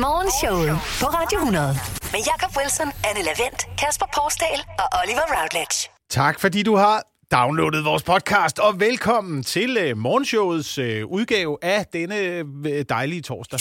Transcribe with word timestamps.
Morgenshowet 0.00 0.70
på 1.00 1.06
Radio 1.06 1.38
100. 1.38 1.66
Med 2.12 2.20
Jakob 2.30 2.56
Wilson, 2.56 2.86
Anne 3.08 3.22
Lavendt, 3.28 3.60
Kasper 3.78 4.06
Porsdal 4.14 4.60
og 4.78 4.88
Oliver 5.02 5.40
Routledge. 5.40 5.88
Tak 6.10 6.40
fordi 6.40 6.62
du 6.62 6.76
har 6.76 7.02
downloadet 7.32 7.84
vores 7.84 8.02
podcast, 8.02 8.58
og 8.58 8.80
velkommen 8.80 9.42
til 9.42 9.76
øh, 9.80 9.96
morgenshowets 9.96 10.78
øh, 10.78 11.06
udgave 11.06 11.58
af 11.62 11.86
denne 11.92 12.16
øh, 12.16 12.84
dejlige 12.88 13.22
torsdag. 13.22 13.60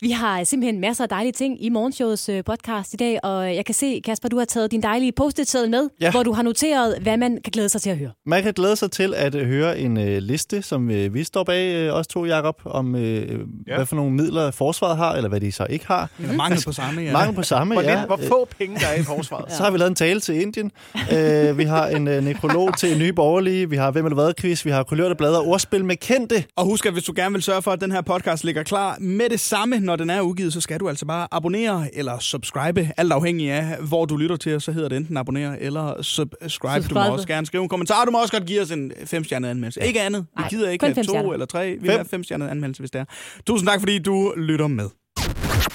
Vi 0.00 0.10
har 0.10 0.44
simpelthen 0.44 0.80
masser 0.80 1.04
af 1.04 1.08
dejlige 1.08 1.32
ting 1.32 1.64
i 1.64 1.68
morgenshowets 1.68 2.28
øh, 2.28 2.44
podcast 2.44 2.94
i 2.94 2.96
dag, 2.96 3.18
og 3.24 3.54
jeg 3.54 3.64
kan 3.64 3.74
se, 3.74 4.00
Kasper, 4.04 4.28
du 4.28 4.38
har 4.38 4.44
taget 4.44 4.70
din 4.70 4.82
dejlige 4.82 5.12
post-it 5.12 5.54
med, 5.70 5.88
Ja. 6.00 6.10
hvor 6.10 6.22
du 6.22 6.32
har 6.32 6.42
noteret, 6.42 6.98
hvad 7.02 7.16
man 7.16 7.38
kan 7.44 7.50
glæde 7.52 7.68
sig 7.68 7.80
til 7.82 7.90
at 7.90 7.98
høre. 7.98 8.10
Man 8.26 8.42
kan 8.42 8.52
glæde 8.54 8.76
sig 8.76 8.90
til 8.90 9.14
at 9.16 9.34
øh, 9.34 9.46
høre 9.46 9.78
en 9.78 9.96
øh, 9.96 10.18
liste, 10.18 10.62
som 10.62 10.90
øh, 10.90 11.14
vi 11.14 11.24
står 11.24 11.44
bag, 11.44 11.74
øh, 11.74 11.94
os 11.94 12.06
to, 12.06 12.24
Jacob, 12.24 12.54
om 12.64 12.94
øh, 12.96 13.02
Ja. 13.02 13.36
ja. 13.68 13.76
hvad 13.76 13.86
for 13.86 13.96
nogle 13.96 14.12
midler 14.12 14.50
forsvaret 14.50 14.96
har, 14.96 15.12
eller 15.14 15.28
hvad 15.28 15.40
de 15.40 15.52
så 15.52 15.66
ikke 15.70 15.86
har. 15.86 16.10
Eller 16.18 16.34
mangel 16.34 16.62
på 16.64 16.72
samme, 16.72 17.00
ja. 17.00 17.12
Mange 17.12 17.34
på 17.34 17.42
samme, 17.42 17.74
Hvor, 17.74 17.82
ja. 17.82 18.06
hvor 18.06 18.20
få 18.28 18.48
penge 18.58 18.76
der 18.80 18.86
er 18.86 19.00
i 19.00 19.02
forsvaret. 19.02 19.52
Så 19.56 19.62
har 19.62 19.70
vi 19.70 19.78
lavet 19.78 19.90
en 19.90 19.94
tale 19.94 20.20
til 20.20 20.34
Indien. 20.40 20.70
øh, 21.12 21.58
vi 21.58 21.64
har 21.64 21.86
en 21.88 22.08
øh, 22.08 22.24
nekrolog 22.24 22.76
til 22.78 22.98
Nye 22.98 23.12
Borgerlige. 23.12 23.70
Vi 23.70 23.76
har 23.76 23.90
Hvem 23.90 24.06
eller 24.06 24.14
hvad 24.14 24.32
quiz. 24.40 24.64
Vi 24.64 24.70
har 24.70 24.82
kulørte 24.82 25.14
blade 25.14 25.38
og 25.40 25.46
ordspil 25.46 25.84
med 25.84 25.96
kendte. 25.96 26.44
Og 26.56 26.64
husk, 26.64 26.86
at 26.86 26.92
hvis 26.92 27.04
du 27.04 27.12
gerne 27.16 27.32
vil 27.32 27.42
sørge 27.42 27.62
for, 27.62 27.70
at 27.70 27.80
den 27.80 27.92
her 27.92 28.00
podcast 28.00 28.44
ligger 28.44 28.62
klar 28.62 28.96
med 29.00 29.28
det 29.30 29.40
samme, 29.40 29.80
når 29.86 29.96
den 29.96 30.10
er 30.10 30.20
udgivet, 30.20 30.52
så 30.52 30.60
skal 30.60 30.80
du 30.80 30.88
altså 30.88 31.06
bare 31.06 31.28
abonnere 31.30 31.88
eller 31.94 32.18
subscribe, 32.18 32.90
alt 32.96 33.12
afhængig 33.12 33.50
af, 33.50 33.76
hvor 33.80 34.04
du 34.04 34.16
lytter 34.16 34.36
til, 34.36 34.60
så 34.60 34.72
hedder 34.72 34.88
det 34.88 34.96
enten 34.96 35.16
abonnere 35.16 35.60
eller 35.60 36.02
subscribe. 36.02 36.38
Du 36.40 36.72
må 36.74 36.80
Subscribe. 36.80 37.12
også 37.12 37.26
gerne 37.28 37.46
skrive 37.46 37.62
en 37.62 37.68
kommentar. 37.68 38.04
Du 38.04 38.10
må 38.10 38.20
også 38.20 38.32
godt 38.32 38.46
give 38.46 38.62
os 38.62 38.70
en 38.70 38.92
femstjernet 39.04 39.48
anmeldelse. 39.48 39.80
Ikke 39.86 40.00
andet. 40.02 40.20
Vi 40.36 40.40
Nej, 40.40 40.48
gider 40.48 40.70
ikke 40.70 40.82
kun 40.82 40.86
have 40.88 40.94
fem 40.94 41.04
to 41.04 41.10
stjerner. 41.12 41.32
eller 41.32 41.46
tre. 41.46 41.66
Vi 41.66 41.78
vil 41.80 41.90
Fem. 41.90 41.98
have 41.98 42.06
femstjernet 42.10 42.48
anmeldelse, 42.48 42.80
hvis 42.82 42.90
det 42.90 43.00
er. 43.00 43.04
Tusind 43.46 43.68
tak, 43.68 43.80
fordi 43.80 43.98
du 43.98 44.34
lytter 44.36 44.66
med. 44.66 44.88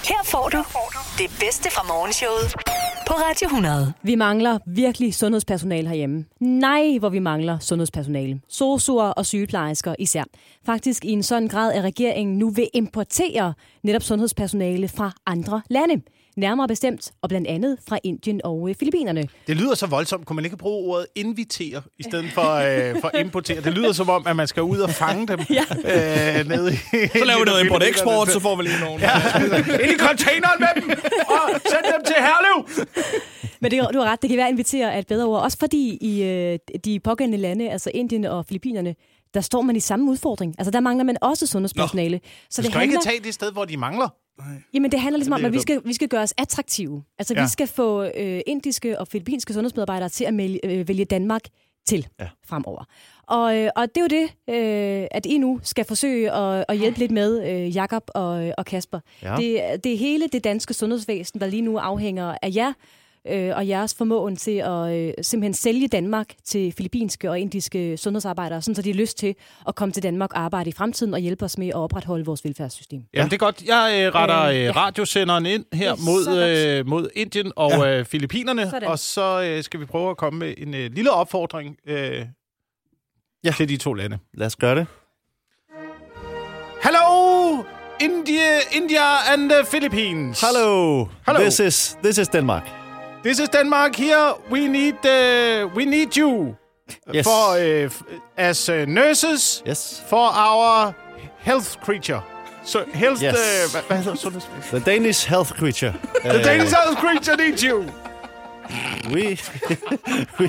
Her 0.08 0.20
får 0.24 0.48
du 0.52 0.58
det 1.18 1.30
bedste 1.40 1.70
fra 1.70 1.82
morgenshowet 1.88 2.46
på 3.12 3.16
Radio 3.16 3.46
100. 3.46 3.92
Vi 4.02 4.14
mangler 4.14 4.58
virkelig 4.66 5.14
sundhedspersonale 5.14 5.88
herhjemme. 5.88 6.24
Nej, 6.40 6.98
hvor 6.98 7.08
vi 7.08 7.18
mangler 7.18 7.58
sundhedspersonale. 7.58 8.40
Sosuer 8.48 9.04
og 9.04 9.26
sygeplejersker 9.26 9.94
især. 9.98 10.24
Faktisk 10.66 11.04
i 11.04 11.10
en 11.10 11.22
sådan 11.22 11.48
grad, 11.48 11.72
at 11.72 11.84
regeringen 11.84 12.38
nu 12.38 12.50
vil 12.50 12.68
importere 12.74 13.54
netop 13.82 14.02
sundhedspersonale 14.02 14.88
fra 14.88 15.12
andre 15.26 15.62
lande. 15.70 16.02
Nærmere 16.36 16.68
bestemt, 16.68 17.12
og 17.22 17.28
blandt 17.28 17.48
andet 17.48 17.78
fra 17.88 17.98
Indien 18.04 18.40
og 18.44 18.68
øh, 18.68 18.74
Filippinerne. 18.78 19.28
Det 19.46 19.56
lyder 19.56 19.74
så 19.74 19.86
voldsomt. 19.86 20.26
Kunne 20.26 20.34
man 20.34 20.44
ikke 20.44 20.56
bruge 20.56 20.92
ordet 20.94 21.06
invitere 21.14 21.82
i 21.98 22.02
stedet 22.02 22.30
for, 22.32 22.42
øh, 22.52 23.00
for 23.00 23.10
importere? 23.18 23.60
Det 23.60 23.72
lyder 23.72 23.92
som 23.92 24.08
om, 24.08 24.26
at 24.26 24.36
man 24.36 24.46
skal 24.48 24.62
ud 24.62 24.78
og 24.78 24.90
fange 24.90 25.26
dem 25.26 25.38
Ja. 25.50 25.64
øh, 26.40 26.48
nede 26.48 26.72
i... 26.72 26.76
Så 26.76 27.24
laver 27.24 27.38
vi 27.38 27.44
noget 27.44 27.64
import-eksport, 27.64 28.28
så 28.28 28.40
får 28.40 28.56
vi 28.56 28.62
lige 28.62 28.80
nogen. 28.80 29.00
Ja. 29.00 29.14
Ind 29.82 29.92
i 29.92 29.98
containeren 29.98 30.58
med 30.60 30.82
dem, 30.82 30.90
og 31.28 31.60
send 31.70 31.84
dem 31.94 32.04
til 32.06 32.16
Herlev! 32.18 32.86
Men 33.60 33.70
det, 33.70 33.80
du 33.94 33.98
har 33.98 34.12
ret, 34.12 34.22
det 34.22 34.30
kan 34.30 34.36
være 34.36 34.46
at 34.46 34.52
invitere 34.52 34.92
er 34.94 34.98
et 34.98 35.06
bedre 35.06 35.26
ord. 35.26 35.42
Også 35.42 35.58
fordi 35.58 35.98
i 36.00 36.22
øh, 36.22 36.58
de 36.84 37.00
pågældende 37.00 37.38
lande, 37.38 37.70
altså 37.70 37.90
Indien 37.94 38.24
og 38.24 38.46
Filippinerne, 38.46 38.94
der 39.34 39.40
står 39.40 39.62
man 39.62 39.76
i 39.76 39.80
samme 39.80 40.10
udfordring. 40.10 40.54
Altså 40.58 40.70
der 40.70 40.80
mangler 40.80 41.04
man 41.04 41.16
også 41.22 41.46
sundhedspersonale. 41.46 42.20
Så 42.50 42.62
Du 42.62 42.70
skal 42.70 42.82
ikke 42.82 42.98
tage 43.04 43.20
det 43.20 43.34
sted, 43.34 43.52
hvor 43.52 43.64
de 43.64 43.76
mangler. 43.76 44.08
Jamen, 44.74 44.92
det 44.92 45.00
handler 45.00 45.18
ligesom 45.18 45.32
om, 45.32 45.44
at 45.44 45.52
vi 45.52 45.60
skal, 45.60 45.80
vi 45.84 45.92
skal 45.92 46.08
gøre 46.08 46.22
os 46.22 46.34
attraktive. 46.38 47.02
Altså, 47.18 47.34
ja. 47.34 47.42
Vi 47.42 47.48
skal 47.48 47.66
få 47.66 48.04
øh, 48.04 48.40
indiske 48.46 49.00
og 49.00 49.08
filippinske 49.08 49.52
sundhedsmedarbejdere 49.52 50.08
til 50.08 50.24
at 50.24 50.34
mælge, 50.34 50.66
øh, 50.66 50.88
vælge 50.88 51.04
Danmark 51.04 51.42
til 51.86 52.06
ja. 52.20 52.28
Fremover. 52.46 52.84
Og, 53.22 53.58
øh, 53.58 53.70
og 53.76 53.88
det 53.94 53.96
er 53.96 54.00
jo 54.00 54.22
det, 54.22 54.54
øh, 54.54 55.06
at 55.10 55.26
I 55.26 55.38
nu 55.38 55.60
skal 55.62 55.84
forsøge 55.84 56.32
at, 56.32 56.64
at 56.68 56.78
hjælpe 56.78 56.98
lidt 56.98 57.10
med, 57.10 57.50
øh, 57.50 57.76
Jakob 57.76 58.02
og, 58.14 58.52
og 58.58 58.64
Kasper. 58.64 59.00
Ja. 59.22 59.36
Det, 59.36 59.84
det 59.84 59.92
er 59.92 59.98
hele 59.98 60.28
det 60.28 60.44
danske 60.44 60.74
sundhedsvæsen, 60.74 61.40
der 61.40 61.46
lige 61.46 61.62
nu 61.62 61.78
afhænger 61.78 62.34
af 62.42 62.50
jer, 62.54 62.72
øh, 63.30 63.56
og 63.56 63.68
jeres 63.68 63.94
formåen 63.94 64.36
til 64.36 64.56
at 64.56 64.92
øh, 64.94 65.12
simpelthen 65.22 65.54
sælge 65.54 65.88
Danmark 65.88 66.26
til 66.44 66.72
filippinske 66.72 67.30
og 67.30 67.38
indiske 67.40 67.96
sundhedsarbejdere, 67.96 68.62
sådan 68.62 68.74
så 68.74 68.82
de 68.82 68.90
har 68.90 68.96
lyst 68.98 69.18
til 69.18 69.34
at 69.68 69.74
komme 69.74 69.92
til 69.92 70.02
Danmark 70.02 70.32
og 70.32 70.40
arbejde 70.40 70.70
i 70.70 70.72
fremtiden 70.72 71.14
og 71.14 71.20
hjælpe 71.20 71.44
os 71.44 71.58
med 71.58 71.68
at 71.68 71.74
opretholde 71.74 72.24
vores 72.24 72.44
velfærdssystem. 72.44 73.02
Jamen, 73.14 73.30
det 73.30 73.34
er 73.36 73.38
godt. 73.38 73.62
Jeg 73.66 74.02
øh, 74.06 74.14
retter 74.14 74.42
Øh, 74.42 74.56
øh, 74.56 74.62
ja. 74.62 74.70
radiosenderen 74.76 75.46
ind 75.46 75.64
her 75.72 75.94
mod, 76.04 76.38
øh, 76.38 76.86
mod 76.86 77.08
Indien 77.14 77.52
og 77.56 77.70
ja. 77.70 77.98
øh, 77.98 78.04
Filippinerne, 78.04 78.70
Sådan. 78.70 78.88
og 78.88 78.98
så 78.98 79.42
øh, 79.42 79.62
skal 79.62 79.80
vi 79.80 79.84
prøve 79.84 80.10
at 80.10 80.16
komme 80.16 80.38
med 80.38 80.54
en 80.58 80.74
øh, 80.74 80.90
lille 80.92 81.10
opfordring 81.10 81.76
øh, 81.86 82.26
Ja. 83.44 83.52
til 83.56 83.68
de 83.68 83.76
to 83.76 83.92
lande. 83.94 84.18
Lad 84.34 84.46
os 84.46 84.56
gøre 84.56 84.74
det. 84.74 84.86
Hello, 86.82 87.62
India, 88.00 88.58
India 88.72 89.32
and 89.32 89.50
the 89.50 89.64
Philippines. 89.70 90.40
Hello. 90.40 91.04
Hello. 91.26 91.40
This 91.40 91.60
is, 91.60 91.96
this 92.04 92.18
is 92.18 92.28
Denmark. 92.28 92.81
This 93.22 93.38
is 93.38 93.48
Denmark 93.48 93.96
here. 93.96 94.34
We 94.50 94.68
need 94.68 94.94
uh, 95.06 95.68
we 95.76 95.84
need 95.84 96.16
you 96.16 96.56
Yes. 97.12 97.24
for 97.24 97.56
uh, 97.56 97.90
as 98.36 98.68
uh, 98.68 98.84
nurses 98.88 99.62
Yes. 99.66 100.02
for 100.08 100.30
our 100.34 100.92
health 101.44 101.76
creature. 101.84 102.20
So 102.64 102.84
health. 102.94 103.22
Yes. 103.22 103.34
Uh, 103.34 103.70
hvad, 103.72 103.82
hvad 103.88 103.96
hedder 103.98 104.14
sundhedsvæsen? 104.16 104.80
The 104.80 104.90
Danish 104.90 105.28
health 105.28 105.52
creature. 105.52 105.92
The 106.24 106.42
Danish 106.44 106.74
health 106.74 106.98
creature 106.98 107.36
needs 107.36 107.62
you. 107.62 107.84
we, 109.14 109.38
we, 110.38 110.48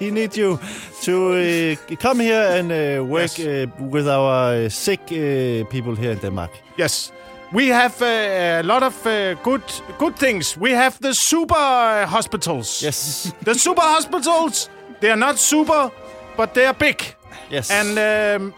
we 0.00 0.10
need 0.10 0.36
you 0.36 0.58
to 1.02 1.12
uh, 1.32 1.96
come 1.96 2.20
here 2.22 2.58
and 2.58 2.70
uh, 2.72 3.04
work 3.10 3.38
Yes. 3.38 3.40
uh, 3.40 3.66
with 3.92 4.06
our 4.08 4.64
uh, 4.64 4.68
sick 4.70 5.00
uh, 5.10 5.64
people 5.70 5.94
here 5.96 6.12
in 6.12 6.18
Denmark. 6.18 6.50
Yes. 6.78 7.12
We 7.52 7.68
have 7.68 8.00
uh, 8.00 8.60
a 8.60 8.62
lot 8.62 8.82
of 8.82 9.06
uh, 9.06 9.34
good 9.42 9.62
good 9.98 10.16
things. 10.16 10.56
We 10.56 10.70
have 10.70 10.98
the 11.00 11.14
super 11.14 12.06
hospitals. 12.06 12.82
Yes. 12.82 13.32
The 13.44 13.54
super 13.54 13.82
hospitals. 13.82 14.70
They 15.00 15.10
are 15.10 15.18
not 15.18 15.38
super, 15.38 15.90
but 16.36 16.54
they 16.54 16.66
are 16.66 16.74
big. 16.74 17.02
Yes. 17.50 17.70
And 17.70 17.98
um, 17.98 18.54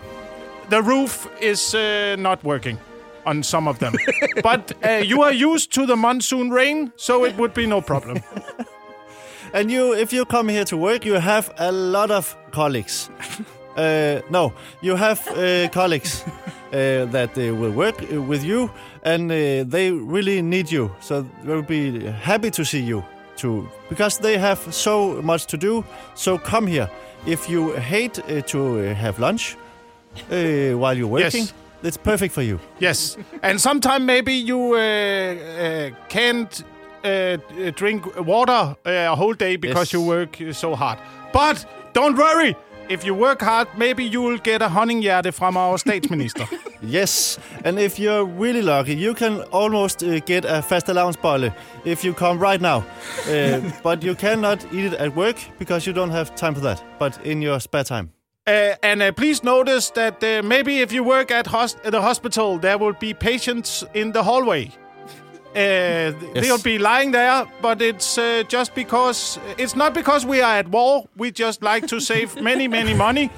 the 0.71 0.83
roof 0.83 1.29
is 1.41 1.75
uh, 1.75 2.17
not 2.19 2.45
working 2.45 2.79
on 3.27 3.43
some 3.43 3.69
of 3.69 3.79
them. 3.79 3.95
but 4.43 4.73
uh, 4.85 5.03
you 5.05 5.23
are 5.23 5.33
used 5.33 5.73
to 5.73 5.87
the 5.87 5.97
monsoon 5.97 6.51
rain, 6.51 6.93
so 6.97 7.25
it 7.25 7.37
would 7.37 7.55
be 7.55 7.67
no 7.67 7.81
problem. 7.81 8.23
And 9.55 9.71
you, 9.71 9.95
if 9.95 10.13
you 10.13 10.25
come 10.25 10.49
here 10.49 10.65
to 10.65 10.77
work, 10.77 11.05
you 11.05 11.15
have 11.15 11.53
a 11.59 11.71
lot 11.71 12.11
of 12.11 12.37
colleagues. 12.51 13.09
Uh, 13.77 14.21
no, 14.31 14.53
you 14.83 14.97
have 14.97 15.21
uh, 15.29 15.69
colleagues 15.71 16.23
uh, 16.73 17.05
that 17.11 17.37
uh, 17.37 17.55
will 17.55 17.73
work 17.73 18.03
uh, 18.03 18.21
with 18.23 18.45
you, 18.45 18.71
and 19.03 19.31
uh, 19.31 19.65
they 19.67 19.91
really 19.91 20.43
need 20.43 20.71
you. 20.71 20.91
So 21.01 21.27
they'll 21.45 21.63
be 21.63 22.07
happy 22.23 22.51
to 22.51 22.65
see 22.65 22.81
you 22.81 23.03
too, 23.37 23.69
because 23.89 24.19
they 24.19 24.39
have 24.39 24.59
so 24.73 25.21
much 25.23 25.47
to 25.47 25.57
do. 25.57 25.85
So 26.15 26.39
come 26.39 26.67
here. 26.69 26.89
If 27.27 27.49
you 27.49 27.73
hate 27.73 28.19
uh, 28.19 28.43
to 28.43 28.59
uh, 28.91 28.95
have 28.95 29.19
lunch 29.19 29.57
uh, 30.31 30.77
while 30.79 30.97
you're 30.97 31.09
working, 31.11 31.43
Yes. 31.43 31.55
it's 31.83 31.97
perfect 31.97 32.35
for 32.35 32.43
you. 32.43 32.59
yes. 32.81 33.17
And 33.43 33.61
sometime 33.61 34.05
maybe 34.07 34.33
you 34.35 34.75
uh, 34.75 34.79
uh, 34.79 35.91
can't 36.09 36.63
uh, 37.05 37.37
drink 37.75 38.05
water 38.27 38.53
uh, 38.87 39.13
a 39.13 39.17
whole 39.17 39.35
day 39.35 39.57
because 39.57 39.87
Yes. 39.89 39.93
you 39.95 40.03
work 40.03 40.37
so 40.53 40.75
hard. 40.77 40.99
But 41.33 41.67
don't 41.93 42.17
worry. 42.17 42.55
If 42.89 43.05
you 43.05 43.15
work 43.15 43.41
hard, 43.43 43.69
maybe 43.77 44.05
you 44.05 44.21
will 44.23 44.39
get 44.39 44.63
a 44.63 44.69
honninghjerte 44.69 45.33
from 45.33 45.57
our 45.57 45.79
statsminister. 45.79 46.47
Yes, 46.87 47.39
and 47.65 47.79
if 47.79 47.99
you're 47.99 48.27
really 48.27 48.61
lucky, 48.61 48.95
you 48.95 49.15
can 49.15 49.41
almost 49.53 50.03
uh, 50.03 50.21
get 50.21 50.45
a 50.45 50.61
fastelavnsbolle 50.61 51.55
if 51.87 52.05
you 52.05 52.13
come 52.13 52.39
right 52.39 52.61
now. 52.61 52.85
Uh, 53.27 53.61
but 53.83 54.03
you 54.03 54.15
cannot 54.15 54.63
eat 54.71 54.93
it 54.93 54.95
at 54.95 55.17
work 55.17 55.37
because 55.59 55.87
you 55.87 55.95
don't 55.95 56.11
have 56.11 56.35
time 56.35 56.55
for 56.55 56.61
that. 56.61 56.83
But 56.99 57.19
in 57.25 57.41
your 57.41 57.59
spare 57.61 57.85
time. 57.85 58.13
Uh, 58.47 58.75
and 58.83 59.03
uh, 59.03 59.13
please 59.13 59.43
notice 59.43 59.89
that 59.93 60.23
uh, 60.23 60.43
maybe 60.47 60.81
if 60.81 60.93
you 60.93 61.03
work 61.03 61.31
at 61.31 61.47
hos- 61.47 61.77
the 61.83 62.03
hospital, 62.03 62.59
there 62.59 62.77
will 62.77 62.93
be 62.93 63.15
patients 63.15 63.83
in 63.95 64.13
the 64.13 64.23
hallway. 64.23 64.71
Uh, 65.55 66.13
They'll 66.35 66.59
be 66.63 66.79
lying 66.79 67.13
there, 67.13 67.45
but 67.63 67.81
it's 67.81 68.19
uh, 68.19 68.43
just 68.49 68.75
because 68.75 69.39
it's 69.57 69.77
not 69.77 69.95
because 69.95 70.27
we 70.27 70.41
are 70.43 70.59
at 70.59 70.69
war. 70.69 71.05
We 71.17 71.31
just 71.31 71.63
like 71.63 71.87
to 71.87 72.01
save 72.01 72.41
many, 72.43 72.69
many 72.69 72.95
money 72.95 73.31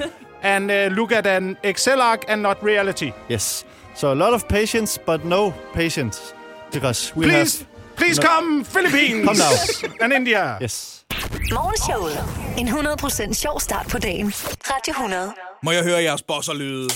and 0.42 0.70
uh, 0.70 0.88
look 0.94 1.12
at 1.12 1.26
an 1.26 1.56
Excel 1.62 2.00
arc 2.00 2.24
and 2.28 2.42
not 2.42 2.62
reality. 2.62 3.12
Yes. 3.28 3.64
So 3.94 4.12
a 4.12 4.14
lot 4.14 4.32
of 4.34 4.46
patience, 4.48 4.98
but 5.06 5.24
no 5.24 5.52
patience 5.74 6.34
because 6.72 7.12
we 7.16 7.24
Please, 7.26 7.58
have. 7.58 7.68
please 7.96 8.18
come, 8.18 8.64
Philippines 8.64 9.24
Come 9.24 9.38
now. 9.38 9.52
and 10.04 10.12
India. 10.12 10.58
Yes. 10.60 11.04
Morgenshowet. 11.52 12.18
En 12.56 12.68
100% 12.68 13.34
sjov 13.34 13.58
start 13.60 13.88
på 13.88 13.98
dagen. 13.98 14.32
Radio 14.64 14.92
100. 14.92 15.32
Må 15.62 15.70
jeg 15.72 15.84
høre 15.84 16.02
jeres 16.02 16.22
bosserlyde? 16.22 16.88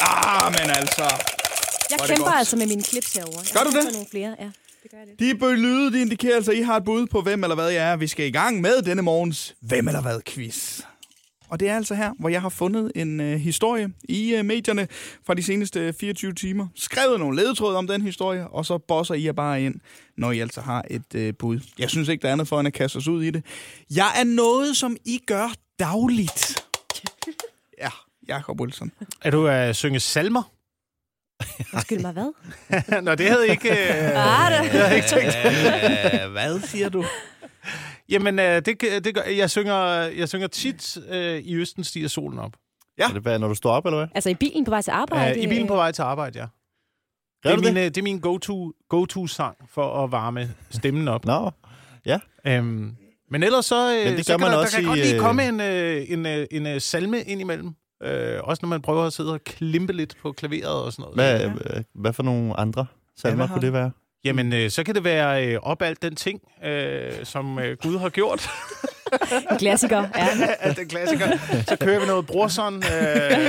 Ah, 0.00 0.50
men 0.50 0.70
altså. 0.70 1.04
Jeg 1.90 1.98
Var 2.00 2.06
kæmper 2.06 2.24
godt? 2.24 2.34
altså 2.38 2.56
med 2.56 2.66
mine 2.66 2.82
clips 2.82 3.12
herovre. 3.12 3.40
Jeg 3.40 3.64
Gør 3.64 3.70
du 3.70 3.76
det? 3.76 3.92
Nogle 3.92 4.06
flere, 4.10 4.36
ja. 4.40 4.50
Det 4.82 4.90
gør 4.90 4.98
jeg 4.98 5.06
lidt. 5.20 5.40
De 5.40 5.56
lyde, 5.56 5.92
de 5.92 6.00
indikerer 6.00 6.36
altså, 6.36 6.50
at 6.52 6.58
I 6.58 6.60
har 6.60 6.76
et 6.76 6.84
bud 6.84 7.06
på, 7.06 7.20
hvem 7.20 7.42
eller 7.44 7.54
hvad 7.54 7.68
jeg 7.68 7.90
er. 7.90 7.96
Vi 7.96 8.06
skal 8.06 8.26
i 8.26 8.30
gang 8.30 8.60
med 8.60 8.82
denne 8.82 9.02
morgens 9.02 9.54
Hvem 9.60 9.88
eller 9.88 10.02
hvad 10.02 10.20
quiz. 10.26 10.80
Og 11.48 11.60
det 11.60 11.68
er 11.68 11.76
altså 11.76 11.94
her, 11.94 12.12
hvor 12.18 12.28
jeg 12.28 12.40
har 12.42 12.48
fundet 12.48 12.92
en 12.94 13.20
øh, 13.20 13.40
historie 13.40 13.92
i 14.08 14.34
øh, 14.34 14.44
medierne 14.44 14.88
fra 15.26 15.34
de 15.34 15.42
seneste 15.42 15.92
24 16.00 16.32
timer. 16.32 16.66
Skrevet 16.76 17.20
nogle 17.20 17.36
ledetråde 17.42 17.76
om 17.76 17.86
den 17.86 18.02
historie, 18.02 18.48
og 18.48 18.66
så 18.66 18.78
bosser 18.78 19.14
I 19.14 19.24
jer 19.24 19.32
bare 19.32 19.62
ind, 19.62 19.74
når 20.16 20.32
I 20.32 20.38
altså 20.40 20.60
har 20.60 20.84
et 20.90 21.14
øh, 21.14 21.34
bud. 21.38 21.60
Jeg 21.78 21.90
synes 21.90 22.08
ikke, 22.08 22.22
der 22.22 22.28
er 22.28 22.32
andet 22.32 22.48
for 22.48 22.60
end 22.60 22.66
at 22.66 22.72
kaste 22.74 22.96
os 22.96 23.08
ud 23.08 23.22
i 23.22 23.30
det. 23.30 23.44
Jeg 23.90 24.12
er 24.16 24.24
noget, 24.24 24.76
som 24.76 24.96
I 25.04 25.20
gør 25.26 25.48
dagligt. 25.78 26.64
Ja, 27.78 27.88
Jacob 28.28 28.60
Wilson. 28.60 28.92
Er 29.22 29.30
du 29.30 29.46
at 29.46 29.68
uh, 29.68 29.74
synge 29.74 30.00
salmer? 30.00 30.53
Undskyld 31.74 32.00
mig, 32.00 32.12
hvad? 32.12 32.32
Nå, 33.02 33.14
det 33.14 33.28
havde 33.30 33.48
ikke... 33.48 33.68
Uh, 33.70 33.76
Ah, 33.76 34.52
det- 34.52 34.74
jeg 34.74 34.82
havde 34.84 34.96
ikke 34.96 35.08
tænkt. 35.08 35.34
Øh, 36.24 36.30
hvad 36.32 36.60
siger 36.60 36.88
du? 36.88 37.04
Jamen, 38.08 38.38
uh, 38.38 38.44
det, 38.44 38.66
det 39.04 39.14
gør, 39.14 39.22
jeg, 39.22 39.50
synger, 39.50 39.76
jeg 39.96 40.28
synger 40.28 40.46
tit 40.46 40.96
uh, 41.10 41.16
I 41.16 41.54
Østen 41.54 41.84
stiger 41.84 42.08
solen 42.08 42.38
op. 42.38 42.52
Er 42.98 43.08
det 43.08 43.22
hvad, 43.22 43.38
når 43.38 43.48
du 43.48 43.54
står 43.54 43.70
op, 43.70 43.86
eller 43.86 43.98
hvad? 43.98 44.08
Altså 44.14 44.30
i 44.30 44.34
bilen 44.34 44.64
på 44.64 44.70
vej 44.70 44.82
til 44.82 44.90
arbejde? 44.90 45.38
Uh, 45.38 45.44
I 45.44 45.46
bilen 45.46 45.66
på 45.66 45.74
vej 45.74 45.92
til 45.92 46.02
arbejde, 46.02 46.38
ja. 46.38 46.46
Det 47.42 47.50
er, 47.52 47.56
du 47.56 47.60
min, 47.62 47.76
det? 47.76 47.80
uh, 47.80 47.84
det 47.84 47.98
er 47.98 48.02
min 48.02 48.18
go-to, 48.20 48.72
go-to-sang 48.88 49.56
for 49.70 50.04
at 50.04 50.12
varme 50.12 50.54
stemmen 50.70 51.08
op. 51.08 51.24
Nå, 51.24 51.50
Øhm, 52.46 52.94
men 53.30 53.42
ellers 53.42 53.66
så, 53.66 53.96
øh, 53.98 54.04
Men 54.04 54.16
det 54.16 54.26
så 54.26 54.38
man 54.38 54.50
der, 54.50 54.56
også 54.56 54.76
der 54.76 54.82
kan 54.82 54.84
i, 54.84 54.88
godt 54.88 54.98
lige 54.98 55.14
øh, 55.14 55.20
komme 55.20 55.48
en, 55.48 55.60
øh, 55.60 56.04
en, 56.10 56.26
øh, 56.26 56.46
en 56.50 56.66
øh, 56.66 56.80
salme 56.80 57.22
ind 57.22 57.40
imellem. 57.40 57.74
Øh, 58.02 58.40
også 58.44 58.60
når 58.62 58.68
man 58.68 58.82
prøver 58.82 59.04
at 59.04 59.12
sidde 59.12 59.32
og 59.32 59.44
klimpe 59.44 59.92
lidt 59.92 60.16
på 60.22 60.32
klaveret 60.32 60.84
og 60.84 60.92
sådan 60.92 61.02
noget. 61.02 61.16
hvad, 61.16 61.48
hvad, 61.48 61.82
hvad 61.94 62.12
for 62.12 62.22
nogle 62.22 62.60
andre 62.60 62.86
salmer 63.16 63.44
ja, 63.44 63.52
kunne 63.52 63.62
det 63.62 63.72
være? 63.72 63.90
Jamen, 64.24 64.52
øh, 64.52 64.70
så 64.70 64.84
kan 64.84 64.94
det 64.94 65.04
være 65.04 65.46
øh, 65.46 65.58
op 65.62 65.82
alt 65.82 66.02
den 66.02 66.16
ting, 66.16 66.40
øh, 66.64 67.12
som 67.24 67.58
øh, 67.58 67.76
Gud 67.82 67.98
har 67.98 68.08
gjort. 68.08 68.48
En 69.50 69.58
klassiker, 69.58 69.98
ja. 70.16 70.28
Alt 70.60 70.76
den 70.76 70.88
klassiker. 70.88 71.26
Så 71.68 71.76
kører 71.80 72.00
vi 72.00 72.06
noget 72.06 72.26
Brorson. 72.26 72.76
Øh, 72.76 72.82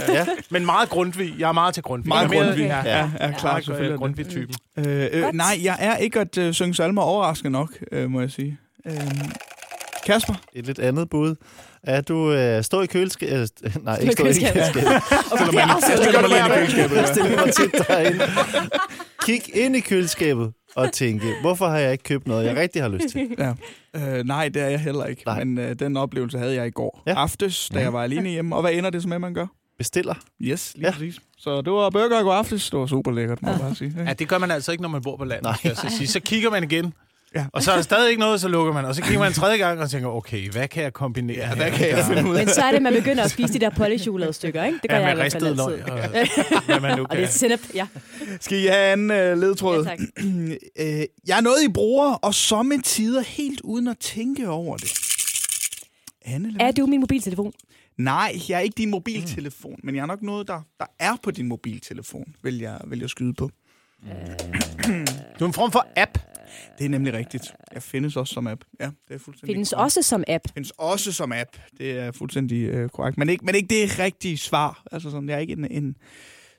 ja. 0.08 0.26
Men 0.50 0.66
meget 0.66 0.90
Grundtvig. 0.90 1.34
Jeg 1.40 1.48
er 1.50 1.52
meget 1.52 1.74
til 1.74 1.84
Grundtvig. 1.84 2.08
Meget 2.10 2.32
Grundtvig. 2.32 2.64
Ja, 2.66 2.82
Ja, 2.86 2.98
ja. 2.98 3.10
ja, 3.20 3.32
klar, 3.32 3.52
Meget 3.52 3.66
selvfølgelig. 3.66 3.98
Grundtvig-typen. 3.98 4.56
Øh, 4.78 5.08
øh, 5.12 5.24
nej, 5.34 5.60
jeg 5.64 5.78
er 5.80 5.96
ikke 5.98 6.20
at 6.20 6.38
øh, 6.38 6.54
synge 6.54 6.74
salmer 6.74 7.02
overraskende 7.02 7.52
nok, 7.52 7.70
øh, 7.92 8.10
må 8.10 8.22
jeg 8.22 8.32
sige. 8.32 8.58
Øh, 8.86 8.94
Kasper? 10.06 10.34
Et 10.54 10.66
lidt 10.66 10.80
andet 10.80 11.10
bud. 11.10 11.36
Er 11.84 12.02
du 12.02 12.32
øh, 12.32 12.64
stå 12.64 12.82
i 12.82 12.86
køleskabet? 12.86 13.52
Øh, 13.64 13.72
nej, 13.86 13.98
ikke 13.98 14.12
i 14.12 14.14
stå 14.14 14.24
i 14.24 14.28
køleskabet. 14.28 14.84
er 14.84 15.00
Jeg 15.90 15.98
stiller 15.98 16.22
mig 16.22 16.30
lige 16.30 16.46
ind 16.46 16.54
i 16.54 16.58
køleskabet. 16.58 16.96
Jeg 16.96 17.08
stiller 17.08 17.46
mig 17.46 17.54
tit 17.54 17.88
derinde. 17.88 18.20
Kig 19.22 19.56
ind 19.56 19.76
i 19.76 19.80
køleskabet 19.80 20.54
og 20.76 20.92
tænke, 20.92 21.26
hvorfor 21.42 21.68
har 21.68 21.78
jeg 21.78 21.92
ikke 21.92 22.04
købt 22.04 22.28
noget, 22.28 22.46
jeg 22.46 22.56
rigtig 22.56 22.82
har 22.82 22.90
lyst 22.90 23.10
til? 23.10 23.36
Ja. 23.38 23.54
Øh, 23.96 24.26
nej, 24.26 24.50
det 24.50 24.62
er 24.62 24.68
jeg 24.68 24.80
heller 24.80 25.06
ikke. 25.06 25.24
Nej. 25.26 25.44
Men 25.44 25.58
øh, 25.58 25.76
den 25.80 25.98
oplevelse 25.98 26.38
havde 26.38 26.56
jeg 26.56 26.68
i 26.68 26.72
går 26.72 27.04
ja. 27.08 27.14
Aftes, 27.14 27.70
da 27.74 27.80
jeg 27.80 27.94
var 27.94 28.04
alene 28.04 28.30
hjemme. 28.30 28.56
Og 28.56 28.62
hvad 28.62 28.72
ender 28.74 28.90
det 28.90 29.02
så 29.02 29.08
med, 29.08 29.20
man 29.20 29.34
gør? 29.34 29.48
Bestiller. 29.78 30.14
Yes, 30.42 30.74
lige 30.76 30.88
ja. 30.88 30.92
Præcis. 30.92 31.20
Så 31.38 31.62
det 31.62 31.74
var 31.74 31.90
burger 31.90 32.20
i 32.20 32.24
går 32.24 32.34
aftes. 32.34 32.70
Det 32.70 32.80
var 32.80 32.86
super 32.86 33.12
lækkert, 33.12 33.42
må 33.42 33.50
jeg 33.50 33.60
bare 33.60 33.76
sige. 33.76 33.94
Ja, 34.08 34.14
det 34.14 34.30
gør 34.30 34.38
man 34.38 34.52
altså 34.52 34.72
ikke, 34.72 34.82
når 34.82 34.90
man 34.90 35.02
bor 35.02 35.18
på 35.18 35.26
landet. 35.26 35.44
Nej. 35.64 35.74
Så, 35.74 35.96
sige. 35.98 36.08
så 36.08 36.20
kigger 36.20 36.50
man 36.50 36.64
igen. 36.64 36.94
Ja. 37.36 37.46
Og 37.54 37.64
så 37.64 37.72
er 37.72 37.76
der 37.76 37.82
stadig 37.82 38.10
ikke 38.10 38.20
noget, 38.20 38.42
så 38.42 38.48
lukker 38.48 38.74
man. 38.74 38.86
Og 38.86 38.96
så 38.96 39.02
kigger 39.02 39.20
man 39.20 39.28
en 39.28 39.34
tredje 39.34 39.58
gang 39.58 39.80
og 39.80 39.90
tænker, 39.90 40.10
okay, 40.10 40.50
hvad 40.50 40.68
kan 40.68 40.84
jeg 40.84 40.94
kombinere? 40.94 41.38
Ja, 41.38 41.48
her? 41.48 41.56
hvad 41.56 41.72
kan 41.72 41.90
jeg 41.90 42.06
finde 42.06 42.30
ud 42.30 42.36
af? 42.36 42.46
Men 42.46 42.54
så 42.54 42.62
er 42.62 42.72
det, 42.72 42.82
man 42.82 42.94
begynder 42.94 43.24
at 43.24 43.32
spise 43.32 43.54
de 43.54 43.60
der 43.60 43.70
polychokolade 43.70 44.34
stykker, 44.34 44.64
ikke? 44.64 44.80
Det 44.82 44.90
gør 44.90 44.98
Ja, 44.98 45.04
jeg 45.04 45.12
i 45.12 45.16
hvert 45.16 45.32
fald 45.32 45.56
løg. 45.56 45.84
Og, 45.92 46.00
hvad 46.66 46.80
man 46.80 46.98
nu 46.98 47.04
Og 47.04 47.10
kan. 47.10 47.18
det 47.20 47.26
er 47.26 47.32
sennep, 47.32 47.60
ja. 47.74 47.88
Skal 48.42 48.58
I 48.64 48.66
have 48.66 48.94
en 48.94 49.12
øh, 49.12 49.38
ledtråd? 49.38 49.84
ja 49.86 49.90
tak. 49.90 50.00
øh, 50.80 51.06
jeg 51.28 51.38
er 51.38 51.42
noget, 51.42 51.64
I 51.64 51.72
bruger, 51.72 52.14
og 52.14 52.34
somme 52.36 52.82
tider 52.82 53.22
helt 53.22 53.62
uden 53.62 53.88
at 53.88 53.98
tænke 53.98 54.50
over 54.50 54.78
det. 54.78 54.94
Anne, 56.26 56.54
Er 56.60 56.72
du 56.72 56.86
min 56.86 57.00
mobiltelefon? 57.00 57.54
Nej, 57.98 58.36
jeg 58.50 58.56
er 58.56 58.60
ikke 58.60 58.76
din 58.78 58.90
mobiltelefon, 58.90 59.80
men 59.84 59.96
jeg 59.96 60.02
er 60.02 60.06
nok 60.06 60.22
noget, 60.22 60.48
der, 60.48 60.62
der 60.80 60.86
er 61.00 61.14
på 61.24 61.32
din 61.32 61.48
mobiltelefon, 61.48 62.26
vil 62.44 62.60
jeg, 62.60 62.78
vil 62.88 63.00
jeg 63.00 63.10
skyde 63.10 63.34
på. 63.34 63.50
Du 65.40 65.44
er 65.44 65.48
en 65.48 65.54
form 65.54 65.72
for 65.72 65.88
app. 65.96 66.18
Det 66.78 66.86
er 66.86 66.90
nemlig 66.90 67.14
rigtigt. 67.14 67.44
Jeg 67.74 67.84
findes 67.84 68.16
også 68.16 68.34
som 68.34 68.48
app. 68.48 68.62
Ja, 68.80 68.86
det 69.08 69.14
er 69.16 69.20
fuldstændig 69.20 69.54
Findes 69.56 69.70
korrekt. 69.70 69.84
også 69.84 70.02
som 70.02 70.24
app. 70.28 70.44
findes 70.54 70.72
også 70.78 71.12
som 71.12 71.32
app. 71.32 71.50
Det 71.78 71.92
er 71.92 72.12
fuldstændig 72.12 72.62
øh, 72.64 72.90
korrekt. 72.90 73.18
Men 73.18 73.30
ikke, 73.30 73.46
men 73.46 73.56
ikke 73.56 73.68
det 73.68 74.00
rigtige 74.00 74.38
svar. 74.38 74.84
Altså 74.92 75.10
sådan, 75.12 75.30
jeg 75.30 75.36
er 75.36 75.40
ikke 75.40 75.54
en, 75.54 75.72
en 75.72 75.96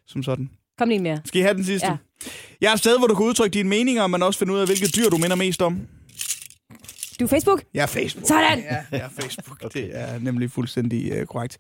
som 0.07 0.23
sådan. 0.23 0.51
Kom 0.79 0.89
lige 0.89 0.99
mere. 1.03 1.21
Skal 1.25 1.39
I 1.41 1.43
have 1.43 1.55
den 1.55 1.65
sidste? 1.65 1.87
Ja. 1.87 1.97
Jeg 2.61 2.69
er 2.69 2.73
et 2.73 2.79
sted, 2.79 2.99
hvor 2.99 3.07
du 3.07 3.15
kan 3.15 3.27
udtrykke 3.27 3.55
dine 3.55 3.69
meninger, 3.69 4.07
men 4.07 4.23
også 4.23 4.39
finde 4.39 4.53
ud 4.53 4.59
af, 4.59 4.67
hvilket 4.67 4.97
dyr 4.97 5.09
du 5.09 5.17
minder 5.17 5.37
mest 5.37 5.63
om. 5.63 5.81
Du 7.21 7.25
er 7.25 7.29
Facebook? 7.29 7.63
Jeg 7.75 7.83
er 7.83 7.87
Facebook. 7.87 8.27
Sådan! 8.29 8.59
Ja, 8.59 8.77
jeg 8.91 9.01
er 9.01 9.09
Facebook. 9.21 9.65
okay. 9.65 9.83
Det 9.83 9.91
er 9.93 10.19
nemlig 10.19 10.51
fuldstændig 10.51 11.13
øh, 11.13 11.27
korrekt. 11.27 11.59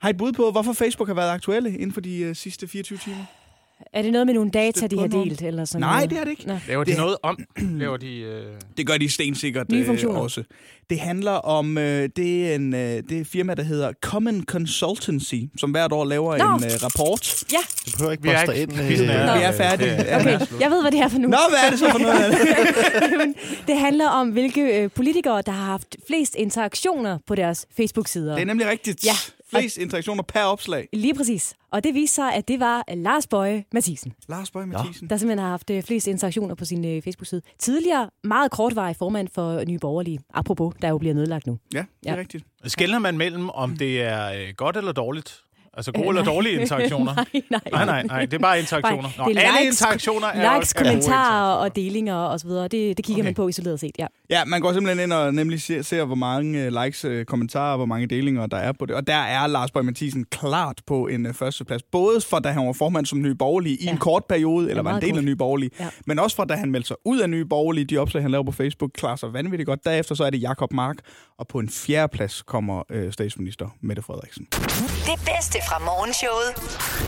Har 0.00 0.08
I 0.08 0.10
et 0.10 0.16
bud 0.16 0.32
på, 0.32 0.50
hvorfor 0.50 0.72
Facebook 0.72 1.08
har 1.08 1.14
været 1.14 1.30
aktuelle 1.30 1.70
inden 1.72 1.92
for 1.92 2.00
de 2.00 2.18
øh, 2.18 2.36
sidste 2.36 2.68
24 2.68 2.98
timer? 2.98 3.24
Er 3.92 4.02
det 4.02 4.12
noget 4.12 4.26
med 4.26 4.34
nogle 4.34 4.50
data, 4.50 4.86
de 4.86 4.98
har 4.98 5.06
nogen? 5.06 5.28
delt? 5.28 5.42
Eller 5.42 5.64
sådan 5.64 5.80
Nej, 5.80 5.94
noget? 5.96 6.10
det 6.10 6.18
er 6.18 6.24
det 6.24 6.30
ikke. 6.30 6.46
Nå. 6.46 6.58
Laver 6.68 6.84
de 6.84 6.90
Det- 6.90 6.98
noget 6.98 7.16
om? 7.22 7.38
Laver 7.82 7.96
de... 7.96 8.18
Øh... 8.20 8.44
Det 8.76 8.86
gør 8.86 8.96
de 8.96 9.10
stensikkert 9.10 9.70
Nye 9.70 9.78
øh, 9.80 9.86
funktioner. 9.86 10.20
også. 10.20 10.42
Det 10.90 11.00
handler 11.00 11.30
om, 11.32 11.78
øh, 11.78 12.08
det, 12.16 12.50
er 12.50 12.54
en, 12.54 12.74
øh, 12.74 12.80
det 12.80 13.12
er 13.12 13.20
et 13.20 13.26
firma, 13.26 13.54
der 13.54 13.62
hedder 13.62 13.92
Common 14.02 14.44
Consultancy, 14.44 15.34
som 15.58 15.70
hvert 15.70 15.92
år 15.92 16.04
laver 16.04 16.36
Nå. 16.38 16.44
en 16.56 16.64
øh, 16.64 16.70
rapport. 16.82 17.44
Ja, 17.52 17.58
Du 17.86 17.90
behøver 17.92 18.12
ikke 18.12 18.22
Vi 18.22 18.28
er 18.28 18.46
poste 18.46 18.60
ikke- 18.60 18.72
ind. 18.72 18.86
quizzen 18.88 19.08
er- 19.08 19.38
Vi 19.38 19.42
er 19.44 19.52
færdige. 19.52 19.92
Ja. 19.92 20.20
okay. 20.20 20.40
Jeg 20.60 20.70
ved, 20.70 20.82
hvad 20.82 20.92
det 20.92 21.00
er 21.00 21.08
for 21.08 21.18
nu. 21.18 21.28
Nå, 21.28 21.36
hvad 21.48 21.58
er 21.66 21.70
det 21.70 21.78
så 21.78 21.90
for 21.90 21.98
noget? 21.98 22.34
Jamen, 23.12 23.34
det 23.66 23.78
handler 23.78 24.08
om, 24.08 24.28
hvilke 24.28 24.60
øh, 24.82 24.90
politikere, 24.90 25.42
der 25.46 25.52
har 25.52 25.64
haft 25.64 25.96
flest 26.06 26.34
interaktioner 26.34 27.18
på 27.26 27.34
deres 27.34 27.66
Facebook-sider. 27.76 28.32
Det 28.34 28.42
er 28.42 28.46
nemlig 28.46 28.66
rigtigt. 28.68 29.04
Ja. 29.04 29.12
Flest 29.60 29.78
interaktioner 29.78 30.22
per 30.22 30.40
opslag. 30.42 30.88
Lige 30.92 31.14
præcis. 31.14 31.54
Og 31.72 31.84
det 31.84 31.94
viste 31.94 32.14
sig, 32.14 32.34
at 32.34 32.48
det 32.48 32.60
var 32.60 32.84
Lars 32.94 33.26
Bøje 33.26 33.64
Mathisen, 33.72 34.12
Lars 34.28 34.50
Bøge 34.50 34.66
Mathisen. 34.66 35.10
der 35.10 35.16
simpelthen 35.16 35.38
har 35.44 35.50
haft 35.50 35.70
øh, 35.70 35.82
flest 35.82 36.06
interaktioner 36.06 36.54
på 36.54 36.64
sin 36.64 36.84
øh, 36.84 37.02
Facebook-side. 37.02 37.42
Tidligere 37.58 38.10
meget 38.24 38.50
kortvarig 38.50 38.96
formand 38.96 39.28
for 39.34 39.64
Nye 39.64 39.78
Borgerlige, 39.78 40.18
apropos, 40.34 40.74
der 40.82 40.88
jo 40.88 40.98
bliver 40.98 41.14
nedlagt 41.14 41.46
nu. 41.46 41.58
Ja, 41.74 41.78
det 41.78 42.08
er 42.08 42.14
Ja. 42.14 42.20
rigtigt. 42.20 42.44
Skældner 42.64 42.98
man 42.98 43.18
mellem, 43.18 43.48
om 43.50 43.76
det 43.76 44.02
er 44.02 44.32
øh, 44.32 44.48
godt 44.56 44.76
eller 44.76 44.92
dårligt? 44.92 45.40
Altså 45.76 45.92
gode 45.92 46.04
Øh, 46.04 46.08
eller 46.08 46.24
dårlige 46.24 46.60
interaktioner? 46.60 47.14
nej, 47.16 47.24
nej. 47.50 47.60
Nej, 47.72 47.84
nej, 47.84 48.02
nej. 48.02 48.24
Det 48.24 48.34
er 48.34 48.38
bare 48.38 48.60
interaktioner. 48.60 49.08
Bare- 49.18 49.28
det 49.28 49.36
er 49.36 49.40
alle 49.40 49.60
likes, 49.60 49.80
interaktioner 49.80 50.26
er 50.26 50.54
Likes, 50.56 50.72
er 50.72 50.78
gode 50.78 50.88
kommentarer 50.90 51.52
og 51.54 51.76
delinger 51.76 52.14
og 52.14 52.40
så 52.40 52.46
videre. 52.46 52.62
Det, 52.68 52.96
det 52.96 53.04
kigger 53.04 53.22
Okay. 53.22 53.26
man 53.28 53.34
på 53.34 53.48
isoleret 53.48 53.80
set, 53.80 53.90
ja. 53.98 54.06
Ja, 54.30 54.44
man 54.44 54.60
går 54.60 54.72
simpelthen 54.72 55.02
ind 55.04 55.12
og 55.12 55.34
nemlig 55.34 55.62
ser, 55.62 55.82
ser 55.82 56.04
hvor 56.04 56.14
mange 56.14 56.66
uh, 56.66 56.82
likes, 56.84 57.04
uh, 57.04 57.22
kommentarer, 57.22 57.76
hvor 57.76 57.86
mange 57.86 58.06
delinger 58.06 58.46
der 58.46 58.56
er 58.56 58.72
på 58.72 58.86
det. 58.86 58.94
Og 58.94 59.06
der 59.06 59.14
er 59.16 59.46
Lars 59.46 59.70
Bøge 59.70 59.84
Mathisen 59.84 60.24
klart 60.30 60.80
på 60.86 61.06
en 61.06 61.26
uh, 61.26 61.34
førsteplads. 61.34 61.82
Både 61.82 62.20
for 62.30 62.38
da 62.38 62.48
han 62.48 62.66
var 62.66 62.72
formand 62.72 63.06
som 63.06 63.22
Nye 63.22 63.34
Borgerlige 63.34 63.76
i 63.76 63.84
Ja. 63.84 63.90
en 63.90 63.98
kort 63.98 64.24
periode, 64.28 64.70
eller 64.70 64.82
var 64.82 64.94
en 64.96 65.02
del 65.02 65.16
af. 65.16 65.24
Nye 65.24 65.36
Borgerlige. 65.36 65.70
Ja. 65.80 65.86
Men 66.06 66.18
også 66.18 66.36
for 66.36 66.44
da 66.44 66.54
han 66.54 66.70
meldte 66.70 66.88
sig 66.88 66.96
ud 67.04 67.18
af 67.18 67.30
Nye 67.30 67.44
Borgerlige, 67.44 67.84
de 67.84 67.98
opslag, 67.98 68.22
han 68.22 68.30
laver 68.30 68.44
på 68.44 68.52
Facebook, 68.52 68.90
klarer 68.94 69.16
sig 69.16 69.32
vanvittigt 69.32 69.66
godt. 69.66 69.84
Derefter 69.84 70.14
så 70.14 70.24
er 70.24 70.30
det 70.30 70.42
Jakob 70.42 70.72
Mark, 70.72 70.96
og 71.38 71.48
på 71.48 71.58
en 71.58 71.68
fjerde 71.68 72.08
plads 72.12 72.42
kommer 72.42 72.82
uh, 72.94 73.10
statsminister 73.12 73.66
Mette 73.80 74.02
Frederiksen. 74.02 74.46
Det 74.50 75.18
bedste 75.34 75.58
fra 75.68 75.78
morgenshowet 75.78 76.50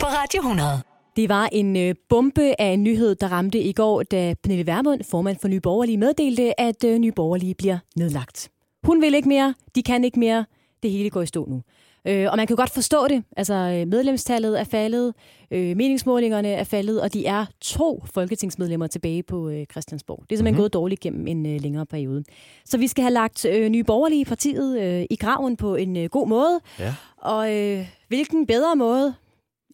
på 0.01 0.05
Radio 0.05 0.39
100. 0.39 0.69
Det 1.15 1.29
var 1.29 1.49
en 1.51 1.77
øh, 1.77 1.95
bombe 2.09 2.61
af 2.61 2.65
en 2.65 2.83
nyhed, 2.83 3.15
der 3.15 3.27
ramte 3.27 3.59
i 3.59 3.73
går, 3.73 4.03
da 4.03 4.33
Pernille 4.43 4.67
Vermund, 4.67 5.01
formand 5.11 5.37
for 5.41 5.47
Nye 5.47 5.59
Borgerlige, 5.59 5.97
meddelte, 5.97 6.59
at 6.59 6.83
øh, 6.83 6.97
Nye 6.97 7.11
Borgerlige 7.11 7.55
bliver 7.55 7.77
nedlagt. 7.95 8.49
Hun 8.83 9.01
vil 9.01 9.13
ikke 9.13 9.29
mere, 9.29 9.53
de 9.75 9.83
kan 9.83 10.03
ikke 10.03 10.19
mere, 10.19 10.45
det 10.83 10.91
hele 10.91 11.09
går 11.09 11.21
i 11.21 11.25
stå 11.25 11.45
nu. 11.45 11.61
Øh, 12.07 12.27
og 12.31 12.37
man 12.37 12.47
kan 12.47 12.55
godt 12.55 12.69
forstå 12.69 13.07
det. 13.07 13.23
Altså, 13.37 13.53
øh, 13.53 13.87
medlemstallet 13.87 14.59
er 14.59 14.63
faldet, 14.63 15.13
øh, 15.51 15.77
meningsmålingerne 15.77 16.47
er 16.47 16.63
faldet, 16.63 17.01
og 17.01 17.13
de 17.13 17.25
er 17.25 17.45
to 17.61 18.03
folketingsmedlemmer 18.13 18.87
tilbage 18.87 19.23
på 19.23 19.49
øh, 19.49 19.65
Christiansborg. 19.71 20.23
Det 20.29 20.35
er 20.35 20.37
simpelthen 20.37 20.53
mm-hmm. 20.53 20.61
gået 20.61 20.73
dårligt 20.73 21.01
gennem 21.01 21.27
en 21.27 21.45
øh, 21.45 21.61
længere 21.61 21.85
periode. 21.85 22.23
Så 22.65 22.77
vi 22.77 22.87
skal 22.87 23.01
have 23.01 23.13
lagt 23.13 23.45
øh, 23.45 23.69
Nye 23.69 23.83
Borgerlige 23.83 24.25
partiet 24.25 24.81
øh, 24.81 25.05
i 25.09 25.15
graven 25.15 25.57
på 25.57 25.75
en 25.75 25.97
øh, 25.97 26.09
god 26.09 26.27
måde. 26.27 26.59
Ja. 26.79 26.95
Og 27.17 27.55
øh, 27.55 27.87
hvilken 28.07 28.47
bedre 28.47 28.75
måde, 28.75 29.13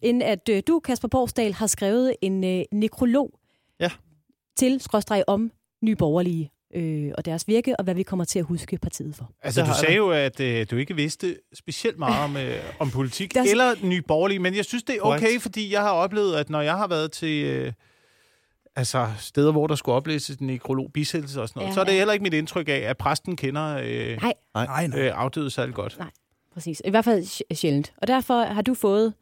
end 0.02 0.22
at 0.22 0.48
øh, 0.48 0.62
du, 0.66 0.80
Kasper 0.80 1.08
Porsdal, 1.08 1.52
har 1.52 1.66
skrevet 1.66 2.16
en 2.22 2.44
øh, 2.44 2.64
nekrolog 2.72 3.30
Ja. 3.80 3.90
til 4.56 4.80
skråstreg 4.80 5.24
om 5.26 5.50
Nye 5.82 5.96
Borgerlige 5.96 6.50
øh, 6.74 7.12
og 7.18 7.24
deres 7.24 7.48
virke, 7.48 7.76
og 7.76 7.84
hvad 7.84 7.94
vi 7.94 8.02
kommer 8.02 8.24
til 8.24 8.38
at 8.38 8.44
huske 8.44 8.78
partiet 8.78 9.14
for. 9.16 9.30
Altså, 9.42 9.60
du 9.62 9.70
sagde 9.80 9.94
jo, 9.96 10.10
at 10.10 10.40
øh, 10.40 10.66
du 10.70 10.76
ikke 10.76 10.96
vidste 10.96 11.36
specielt 11.54 11.98
meget 11.98 12.24
om, 12.24 12.36
øh, 12.36 12.54
om 12.78 12.90
politik 12.90 13.34
Der 13.34 13.40
er- 13.40 13.44
eller 13.50 13.74
nye 13.82 14.02
borgerlige, 14.02 14.38
men 14.38 14.56
jeg 14.56 14.64
synes, 14.64 14.82
det 14.82 14.96
er 14.96 15.00
okay, 15.02 15.40
fordi 15.40 15.72
jeg 15.72 15.80
har 15.80 15.90
oplevet, 15.90 16.36
at 16.36 16.50
når 16.50 16.60
jeg 16.60 16.76
har 16.76 16.86
været 16.86 17.12
til 17.12 17.44
øh, 17.44 17.72
altså, 18.76 19.08
steder, 19.18 19.52
hvor 19.52 19.66
der 19.66 19.74
skulle 19.74 19.96
oplæses 19.96 20.36
en 20.36 20.46
nekrolog, 20.46 20.90
bisættelse 20.94 21.42
og 21.42 21.48
sådan 21.48 21.60
noget, 21.60 21.70
Ja, 21.70 21.74
så 21.74 21.80
er 21.80 21.84
det 21.84 21.92
ja. 21.92 21.96
heller 21.98 22.12
ikke 22.12 22.22
mit 22.22 22.34
indtryk 22.34 22.68
af, 22.68 22.72
at 22.86 22.96
præsten 22.96 23.36
kender 23.36 23.78
øh, 23.84 24.16
Nej, 24.22 24.32
Nej, 24.54 24.86
nej. 24.86 25.00
øh, 25.00 25.12
afdøde 25.14 25.50
særlig 25.50 25.74
godt. 25.74 25.98
præcis. 26.54 26.82
I 26.84 26.90
hvert 26.90 27.04
fald 27.04 27.22
sj- 27.22 27.54
sjældent. 27.54 27.92
Og 27.96 28.06
derfor 28.06 28.42
har 28.44 28.62
du 28.62 28.74
fået 28.74 29.14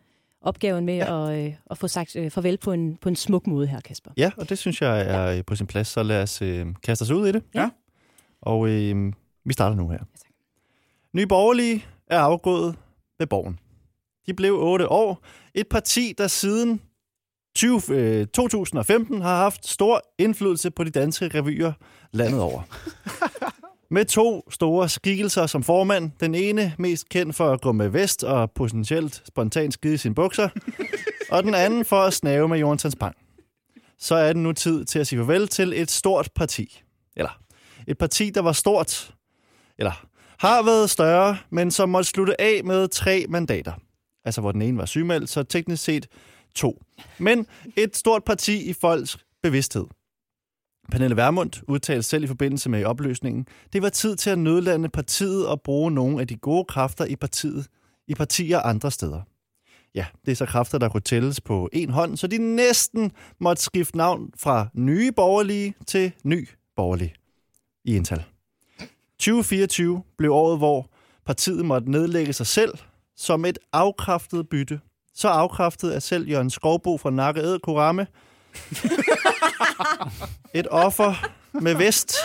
opgaven 0.43 0.85
med 0.87 0.97
ja. 0.97 1.31
at, 1.31 1.47
øh, 1.47 1.55
at 1.71 1.79
få 1.79 1.89
sagt 1.89 2.17
øh, 2.17 2.31
farvel 2.31 2.59
på 2.59 2.73
en, 2.73 2.97
på 2.97 3.09
en 3.09 3.17
smuk 3.17 3.47
måde 3.47 3.67
her, 3.67 3.81
Kasper. 3.81 4.11
Ja, 4.17 4.31
og 4.37 4.49
det 4.49 4.59
synes 4.59 4.83
jeg 4.83 5.01
er 5.01 5.31
ja. 5.31 5.43
på 5.43 5.57
sin 5.57 5.67
plads, 5.67 5.89
så 5.89 6.03
lad 6.03 6.23
os 6.23 6.43
øh, 6.43 6.67
kaste 6.83 7.03
os 7.03 7.11
ud 7.11 7.27
i 7.27 7.33
det. 7.33 7.43
Ja. 7.55 7.71
Og 8.43 8.69
øh, 8.69 9.13
vi 9.45 9.53
starter 9.53 9.77
nu 9.77 9.89
her. 9.89 9.99
Nye 11.13 11.27
Borgerlige 11.27 11.85
er 12.07 12.19
afgået 12.19 12.77
ved 13.19 13.27
borgen. 13.27 13.59
De 14.27 14.35
blev 14.35 14.59
otte 14.61 14.89
år. 14.89 15.25
Et 15.55 15.69
parti, 15.69 16.15
der 16.19 16.27
siden 16.27 16.81
20, 17.55 17.81
øh, 17.91 18.27
2015 18.27 19.23
har 19.23 19.37
haft 19.37 19.69
stor 19.69 20.03
indflydelse 20.19 20.71
på 20.71 20.85
de 20.85 20.91
danske 20.91 21.31
revyer 21.35 21.73
landet 22.13 22.41
over. 22.41 22.63
Med 23.93 24.05
to 24.05 24.51
store 24.51 24.89
skikkelser 24.89 25.47
som 25.47 25.63
formand. 25.63 26.11
Den 26.21 26.35
ene 26.35 26.75
mest 26.79 27.09
kendt 27.09 27.37
for 27.37 27.53
at 27.53 27.61
gå 27.61 27.73
med 27.73 27.89
vest 27.89 28.25
og 28.25 28.51
potentielt 28.51 29.23
spontant 29.27 29.75
skide 29.75 29.95
i 29.95 29.97
sine 29.97 30.15
bukser. 30.15 30.49
Og 31.31 31.43
den 31.43 31.55
anden 31.55 31.85
for 31.85 31.97
at 31.97 32.15
snave 32.15 32.49
med 32.49 32.59
Jonsens 32.59 32.97
Bang. 32.97 33.17
Så 33.99 34.15
er 34.15 34.33
det 34.33 34.37
nu 34.37 34.53
tid 34.53 34.85
til 34.85 34.99
at 34.99 35.07
sige 35.07 35.19
farvel 35.19 35.49
til 35.49 35.73
et 35.73 35.91
stort 35.91 36.31
parti. 36.35 36.83
Eller 37.17 37.41
et 37.89 37.99
parti, 37.99 38.31
der 38.31 38.41
var 38.41 38.53
stort. 38.53 39.15
Eller 39.79 40.07
har 40.39 40.63
været 40.63 40.91
større, 40.91 41.37
men 41.51 41.71
som 41.71 41.89
måtte 41.89 42.11
slutte 42.11 42.41
af 42.41 42.65
med 42.65 42.89
tre 42.89 43.27
mandater. 43.29 43.73
Altså 44.25 44.41
hvor 44.41 44.53
den 44.53 44.63
ene 44.63 44.79
var 44.79 44.87
sygemeldt, 44.87 45.31
så 45.31 45.43
teknisk 45.43 45.85
set 45.85 46.07
to. 46.55 46.83
Men 47.19 47.47
et 47.77 47.97
stort 47.97 48.25
parti 48.25 48.71
i 48.71 48.73
folks 48.73 49.19
bevidsthed. 49.43 49.85
Pernille 50.91 51.17
Vermund 51.17 51.51
udtalte 51.69 52.03
selv 52.03 52.25
i 52.25 52.27
forbindelse 52.27 52.71
med 52.71 52.85
opløsningen, 52.85 53.47
det 53.73 53.83
var 53.83 53.89
tid 53.89 54.17
til 54.17 54.31
at 54.31 54.39
nødlande 54.39 54.89
partiet 54.89 55.47
og 55.47 55.63
bruge 55.63 55.91
nogle 55.91 56.21
af 56.21 56.29
de 56.29 56.37
gode 56.37 56.65
kræfter 56.65 57.05
i 57.05 57.17
partiet, 57.17 57.67
i 58.09 58.15
partier 58.15 58.61
andre 58.61 58.91
steder. 58.91 59.21
Ja, 59.95 60.07
det 60.27 60.33
er 60.33 60.37
så 60.37 60.47
kræfter, 60.47 60.79
der 60.79 60.89
kunne 60.89 61.01
tælles 61.01 61.41
på 61.41 61.69
en 61.73 61.91
hånd, 61.91 62.17
så 62.17 62.27
de 62.27 62.39
næsten 62.39 63.13
måtte 63.41 63.63
skifte 63.63 63.97
navn 63.97 64.31
fra 64.37 64.69
nye 64.75 65.13
borgerlige 65.13 65.75
til 65.87 66.13
ny 66.25 66.49
borgerlig 66.77 67.15
i 67.85 67.97
ental. 67.97 68.25
2024 69.19 70.03
blev 70.19 70.33
året, 70.33 70.59
hvor 70.59 70.91
partiet 71.27 71.65
måtte 71.65 71.91
nedlægge 71.91 72.33
sig 72.33 72.47
selv 72.47 72.79
som 73.17 73.45
et 73.45 73.59
afkræftet 73.73 74.49
bytte. 74.49 74.81
Så 75.15 75.29
afkræftet 75.29 75.91
at 75.91 76.03
selv 76.03 76.29
Jørgen 76.29 76.51
Skovbo 76.51 76.99
fra 76.99 77.11
Nakke 77.11 77.41
Ed 77.41 77.59
Kurame 77.59 78.07
et 80.55 80.67
offer 80.71 81.15
med 81.53 81.75
vest, 81.75 82.17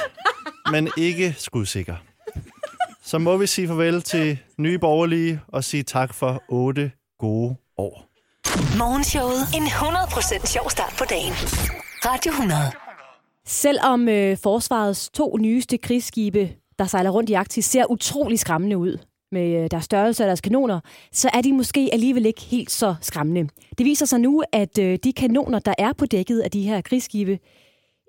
men 0.71 0.89
ikke 0.97 1.35
skudsikker. 1.37 1.95
Så 3.03 3.17
må 3.17 3.37
vi 3.37 3.47
sige 3.47 3.67
farvel 3.67 4.01
til 4.01 4.39
nye 4.57 4.79
borgerlige 4.79 5.41
og 5.47 5.63
sige 5.63 5.83
tak 5.83 6.13
for 6.13 6.43
otte 6.49 6.91
gode 7.19 7.55
år. 7.77 8.07
Morgenshowet. 8.77 9.39
En 9.55 9.63
100% 9.63 10.45
sjov 10.47 10.69
start 10.69 10.93
på 10.97 11.05
dagen. 11.09 11.33
Radio 12.05 12.31
100. 12.31 12.61
Selvom 13.45 14.09
øh, 14.09 14.37
forsvarets 14.43 15.09
to 15.09 15.37
nyeste 15.37 15.77
krigsskibe, 15.77 16.49
der 16.79 16.85
sejler 16.85 17.09
rundt 17.09 17.29
i 17.29 17.33
Arktis, 17.33 17.65
ser 17.65 17.91
utrolig 17.91 18.39
skræmmende 18.39 18.77
ud 18.77 18.97
med 19.31 19.63
øh, 19.63 19.71
deres 19.71 19.85
størrelse 19.85 20.23
og 20.23 20.27
deres 20.27 20.41
kanoner, 20.41 20.79
så 21.11 21.29
er 21.33 21.41
de 21.41 21.53
måske 21.53 21.89
alligevel 21.93 22.25
ikke 22.25 22.41
helt 22.41 22.71
så 22.71 22.95
skræmmende. 23.01 23.49
Det 23.77 23.85
viser 23.85 24.05
sig 24.05 24.19
nu, 24.19 24.43
at 24.51 24.77
øh, 24.77 24.99
de 25.03 25.13
kanoner, 25.13 25.59
der 25.59 25.73
er 25.77 25.93
på 25.93 26.05
dækket 26.05 26.39
af 26.39 26.51
de 26.51 26.61
her 26.61 26.81
krigsskibe, 26.81 27.39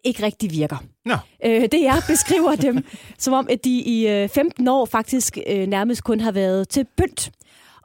ikke 0.04 0.22
rigtig 0.22 0.50
virker. 0.50 0.76
Nå. 1.04 1.14
Øh, 1.44 1.62
det 1.62 1.86
er 1.86 2.00
beskriver 2.08 2.54
dem, 2.54 2.84
som 3.18 3.34
om 3.34 3.46
at 3.50 3.64
de 3.64 3.70
i 3.70 4.08
øh, 4.08 4.28
15 4.28 4.68
år 4.68 4.84
faktisk 4.84 5.38
øh, 5.46 5.66
nærmest 5.66 6.04
kun 6.04 6.20
har 6.20 6.32
været 6.32 6.68
til 6.68 6.86
pynt. 6.96 7.30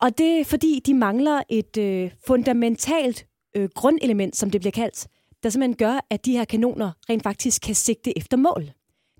Og 0.01 0.17
det 0.17 0.39
er 0.39 0.45
fordi, 0.45 0.81
de 0.85 0.93
mangler 0.93 1.41
et 1.49 1.77
øh, 1.77 2.11
fundamentalt 2.27 3.25
øh, 3.55 3.69
grundelement, 3.75 4.37
som 4.37 4.49
det 4.49 4.61
bliver 4.61 4.71
kaldt, 4.71 5.07
der 5.43 5.49
simpelthen 5.49 5.75
gør, 5.75 6.05
at 6.09 6.25
de 6.25 6.31
her 6.31 6.45
kanoner 6.45 6.91
rent 7.09 7.23
faktisk 7.23 7.61
kan 7.61 7.75
sigte 7.75 8.17
efter 8.17 8.37
mål. 8.37 8.71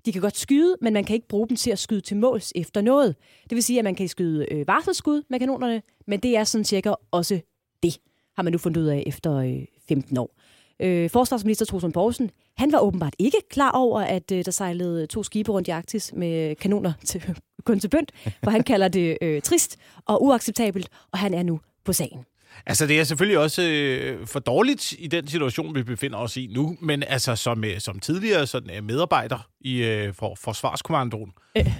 De 0.06 0.12
kan 0.12 0.22
godt 0.22 0.36
skyde, 0.36 0.76
men 0.80 0.92
man 0.92 1.04
kan 1.04 1.14
ikke 1.14 1.28
bruge 1.28 1.48
dem 1.48 1.56
til 1.56 1.70
at 1.70 1.78
skyde 1.78 2.00
til 2.00 2.16
måls 2.16 2.52
efter 2.56 2.80
noget. 2.80 3.16
Det 3.42 3.54
vil 3.54 3.62
sige, 3.62 3.78
at 3.78 3.84
man 3.84 3.94
kan 3.94 4.08
skyde 4.08 4.52
øh, 4.52 4.68
varselsskud 4.68 5.22
med 5.30 5.38
kanonerne, 5.38 5.82
men 6.06 6.20
det 6.20 6.36
er 6.36 6.44
sådan 6.44 6.64
cirka 6.64 6.94
også 7.10 7.40
det, 7.82 7.98
har 8.36 8.42
man 8.42 8.52
nu 8.52 8.58
fundet 8.58 8.80
ud 8.80 8.86
af 8.86 9.02
efter 9.06 9.34
øh, 9.34 9.62
15 9.88 10.16
år. 10.16 10.36
Øh, 10.80 11.10
forsvarsminister 11.10 11.66
Troels 11.66 11.82
Lund 11.82 11.92
Poulsen, 11.92 12.30
han 12.56 12.72
var 12.72 12.78
åbenbart 12.78 13.14
ikke 13.18 13.38
klar 13.50 13.70
over, 13.70 14.00
at 14.00 14.32
øh, 14.32 14.44
der 14.44 14.50
sejlede 14.50 15.02
øh, 15.02 15.08
to 15.08 15.22
skibe 15.22 15.52
rundt 15.52 15.68
i 15.68 15.70
Arktis 15.70 16.12
med 16.12 16.56
kanoner 16.56 16.92
til, 17.04 17.22
kun 17.64 17.80
til 17.80 17.88
bønd, 17.88 18.06
for 18.44 18.50
han 18.50 18.62
kalder 18.62 18.88
det 18.88 19.18
øh, 19.22 19.42
trist 19.42 19.76
og 20.06 20.24
uacceptabelt, 20.24 20.88
og 21.12 21.18
han 21.18 21.34
er 21.34 21.42
nu 21.42 21.60
på 21.84 21.92
sagen. 21.92 22.24
Altså, 22.66 22.86
det 22.86 23.00
er 23.00 23.04
selvfølgelig 23.04 23.38
også 23.38 23.62
øh, 23.62 24.26
for 24.26 24.40
dårligt 24.40 24.92
i 24.98 25.06
den 25.06 25.28
situation, 25.28 25.74
vi 25.74 25.82
befinder 25.82 26.18
os 26.18 26.36
i 26.36 26.50
nu, 26.54 26.76
men 26.80 27.02
altså 27.02 27.36
som, 27.36 27.64
øh, 27.64 27.80
som 27.80 28.00
tidligere 28.00 28.46
sådan, 28.46 28.76
øh, 28.76 28.84
medarbejder 28.84 29.48
i 29.60 29.82
øh, 29.82 30.14
for, 30.14 30.36
Forsvarskommandoen, 30.40 31.32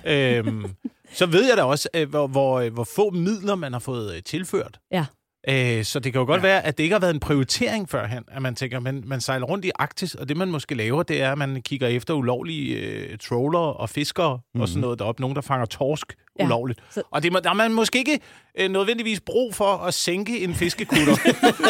øh. 0.06 0.44
så 1.18 1.26
ved 1.26 1.48
jeg 1.48 1.56
da 1.56 1.62
også, 1.62 1.88
øh, 1.94 2.08
hvor, 2.08 2.26
hvor, 2.26 2.70
hvor 2.70 2.86
få 2.96 3.10
midler 3.10 3.54
man 3.54 3.72
har 3.72 3.80
fået 3.80 4.16
øh, 4.16 4.22
tilført. 4.22 4.78
Ja. 4.92 5.06
Øh, 5.48 5.84
så 5.84 6.00
det 6.00 6.12
kan 6.12 6.20
jo 6.20 6.26
godt 6.26 6.42
ja. 6.42 6.46
være, 6.46 6.66
at 6.66 6.78
det 6.78 6.84
ikke 6.84 6.94
har 6.94 7.00
været 7.00 7.14
en 7.14 7.20
prioritering 7.20 7.88
førhen, 7.88 8.24
at 8.28 8.42
man 8.42 8.54
tænker, 8.54 8.80
man, 8.80 9.02
man 9.06 9.20
sejler 9.20 9.46
rundt 9.46 9.64
i 9.64 9.70
Arktis, 9.74 10.14
og 10.14 10.28
det 10.28 10.36
man 10.36 10.50
måske 10.50 10.74
laver, 10.74 11.02
det 11.02 11.22
er, 11.22 11.32
at 11.32 11.38
man 11.38 11.62
kigger 11.62 11.88
efter 11.88 12.14
ulovlige 12.14 12.76
øh, 12.76 13.18
troller 13.18 13.58
og 13.58 13.90
fiskere 13.90 14.36
mm-hmm. 14.36 14.60
og 14.60 14.68
sådan 14.68 14.80
noget 14.80 14.98
deroppe. 14.98 15.20
Nogen, 15.20 15.36
der 15.36 15.42
fanger 15.42 15.66
torsk 15.66 16.14
Ja. 16.38 16.44
ulovligt. 16.44 16.80
Så- 16.90 17.02
Og 17.10 17.22
det, 17.22 17.32
der 17.32 17.48
har 17.48 17.54
man 17.54 17.72
måske 17.72 17.98
ikke 17.98 18.20
øh, 18.58 18.70
nødvendigvis 18.70 19.20
brug 19.20 19.54
for 19.54 19.64
at 19.76 19.94
sænke 19.94 20.40
en 20.44 20.54
fiskekutter, 20.54 21.16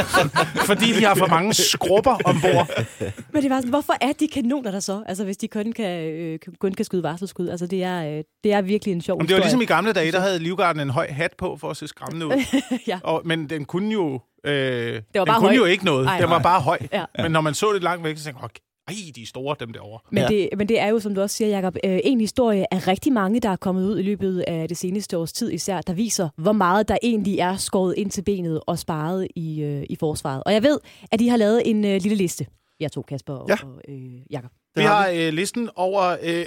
fordi 0.71 0.93
de 0.93 1.05
har 1.05 1.15
for 1.15 1.27
mange 1.27 1.55
skrubber 1.55 2.17
ombord. 2.25 2.69
Men 3.33 3.43
det 3.43 3.51
var 3.51 3.57
sådan, 3.57 3.71
hvorfor 3.71 3.93
er 4.01 4.13
de 4.13 4.29
kanoner 4.29 4.71
der 4.71 4.81
så? 4.81 5.03
Altså, 5.07 5.25
hvis 5.25 5.37
de 5.37 5.49
kun 5.49 5.73
kan, 5.73 6.05
øh, 6.05 6.39
kun 6.61 6.73
kan 6.73 6.85
skyde 6.85 7.03
varselskud. 7.03 7.49
Altså, 7.49 7.67
det 7.67 7.83
er, 7.83 8.05
øh, 8.19 8.25
det 8.45 8.53
er 8.53 8.63
virkelig 8.63 8.93
en 8.93 9.01
sjov 9.01 9.17
Jamen, 9.19 9.29
det 9.29 9.35
var 9.35 9.41
ligesom 9.41 9.61
i 9.61 9.65
gamle 9.65 9.93
dage, 9.93 10.13
der 10.13 10.21
havde 10.21 10.39
Livgarden 10.39 10.81
en 10.81 10.91
høj 10.91 11.07
hat 11.11 11.35
på 11.39 11.57
for 11.61 11.71
at 11.71 11.77
se 11.77 11.89
skræmmende 11.89 12.27
ud. 12.27 12.33
Ja. 12.87 12.99
Og, 13.05 13.23
men 13.25 13.51
den 13.51 13.65
kunne 13.65 13.93
jo, 13.93 14.21
øh, 14.45 14.53
var 14.55 15.01
den 15.15 15.27
bare 15.27 15.39
kunne 15.39 15.49
høj. 15.49 15.57
jo 15.57 15.65
ikke 15.65 15.85
noget. 15.85 16.07
Ej. 16.07 16.19
den 16.21 16.31
var 16.31 16.39
bare 16.39 16.61
høj. 16.61 16.79
Ja. 16.93 17.05
Men 17.23 17.33
når 17.33 17.41
man 17.41 17.55
så 17.55 17.73
det 17.73 17.83
langt 17.83 18.05
væk, 18.05 18.17
så 18.19 18.25
tænkte 18.25 18.39
jeg, 18.39 18.45
"Okay, 18.45 18.61
ej, 18.89 18.95
de 19.15 19.23
er 19.23 19.27
store, 19.27 19.57
dem 19.61 19.73
derovre. 19.73 20.01
Men, 20.11 20.23
Ja. 20.23 20.29
det, 20.29 20.49
men 20.59 20.69
det 20.69 20.81
er 20.81 20.87
jo, 20.89 21.01
som 21.01 21.15
du 21.15 21.21
også 21.21 21.37
siger, 21.37 21.49
Jacob, 21.49 21.77
øh, 21.85 22.01
en 22.05 22.21
historie 22.21 22.75
af 22.75 22.89
rigtig 22.89 23.13
mange, 23.13 23.41
der 23.41 23.49
er 23.51 23.57
kommet 23.57 23.87
ud 23.89 23.99
i 23.99 24.03
løbet 24.03 24.41
af 24.41 24.69
det 24.69 24.77
seneste 24.77 25.19
års 25.19 25.33
tid 25.33 25.51
især, 25.53 25.81
der 25.81 25.93
viser, 25.93 26.29
hvor 26.37 26.53
meget 26.53 26.89
der 26.89 26.97
egentlig 27.03 27.39
er 27.39 27.57
skåret 27.57 27.95
ind 27.97 28.11
til 28.11 28.23
benet 28.23 28.61
og 28.67 28.79
sparet 28.79 29.29
i, 29.37 29.61
øh, 29.63 29.87
i 29.91 29.97
forsvaret. 29.97 30.43
Og 30.47 30.53
jeg 30.53 30.63
ved, 30.63 30.79
at 31.13 31.19
de 31.21 31.29
har 31.29 31.37
lavet 31.37 31.71
en 31.71 31.85
øh, 31.85 32.01
lille 32.03 32.17
liste. 32.17 32.47
Jeg 32.81 32.93
to 32.93 33.03
Kasper 33.03 33.35
og, 33.35 33.49
Ja. 33.49 33.57
og 33.65 33.81
øh, 33.89 34.15
Jacob. 34.31 34.51
Vi 34.77 34.83
har 34.83 35.09
øh, 35.09 35.33
listen 35.33 35.71
over... 35.77 36.17
Øh, 36.23 36.45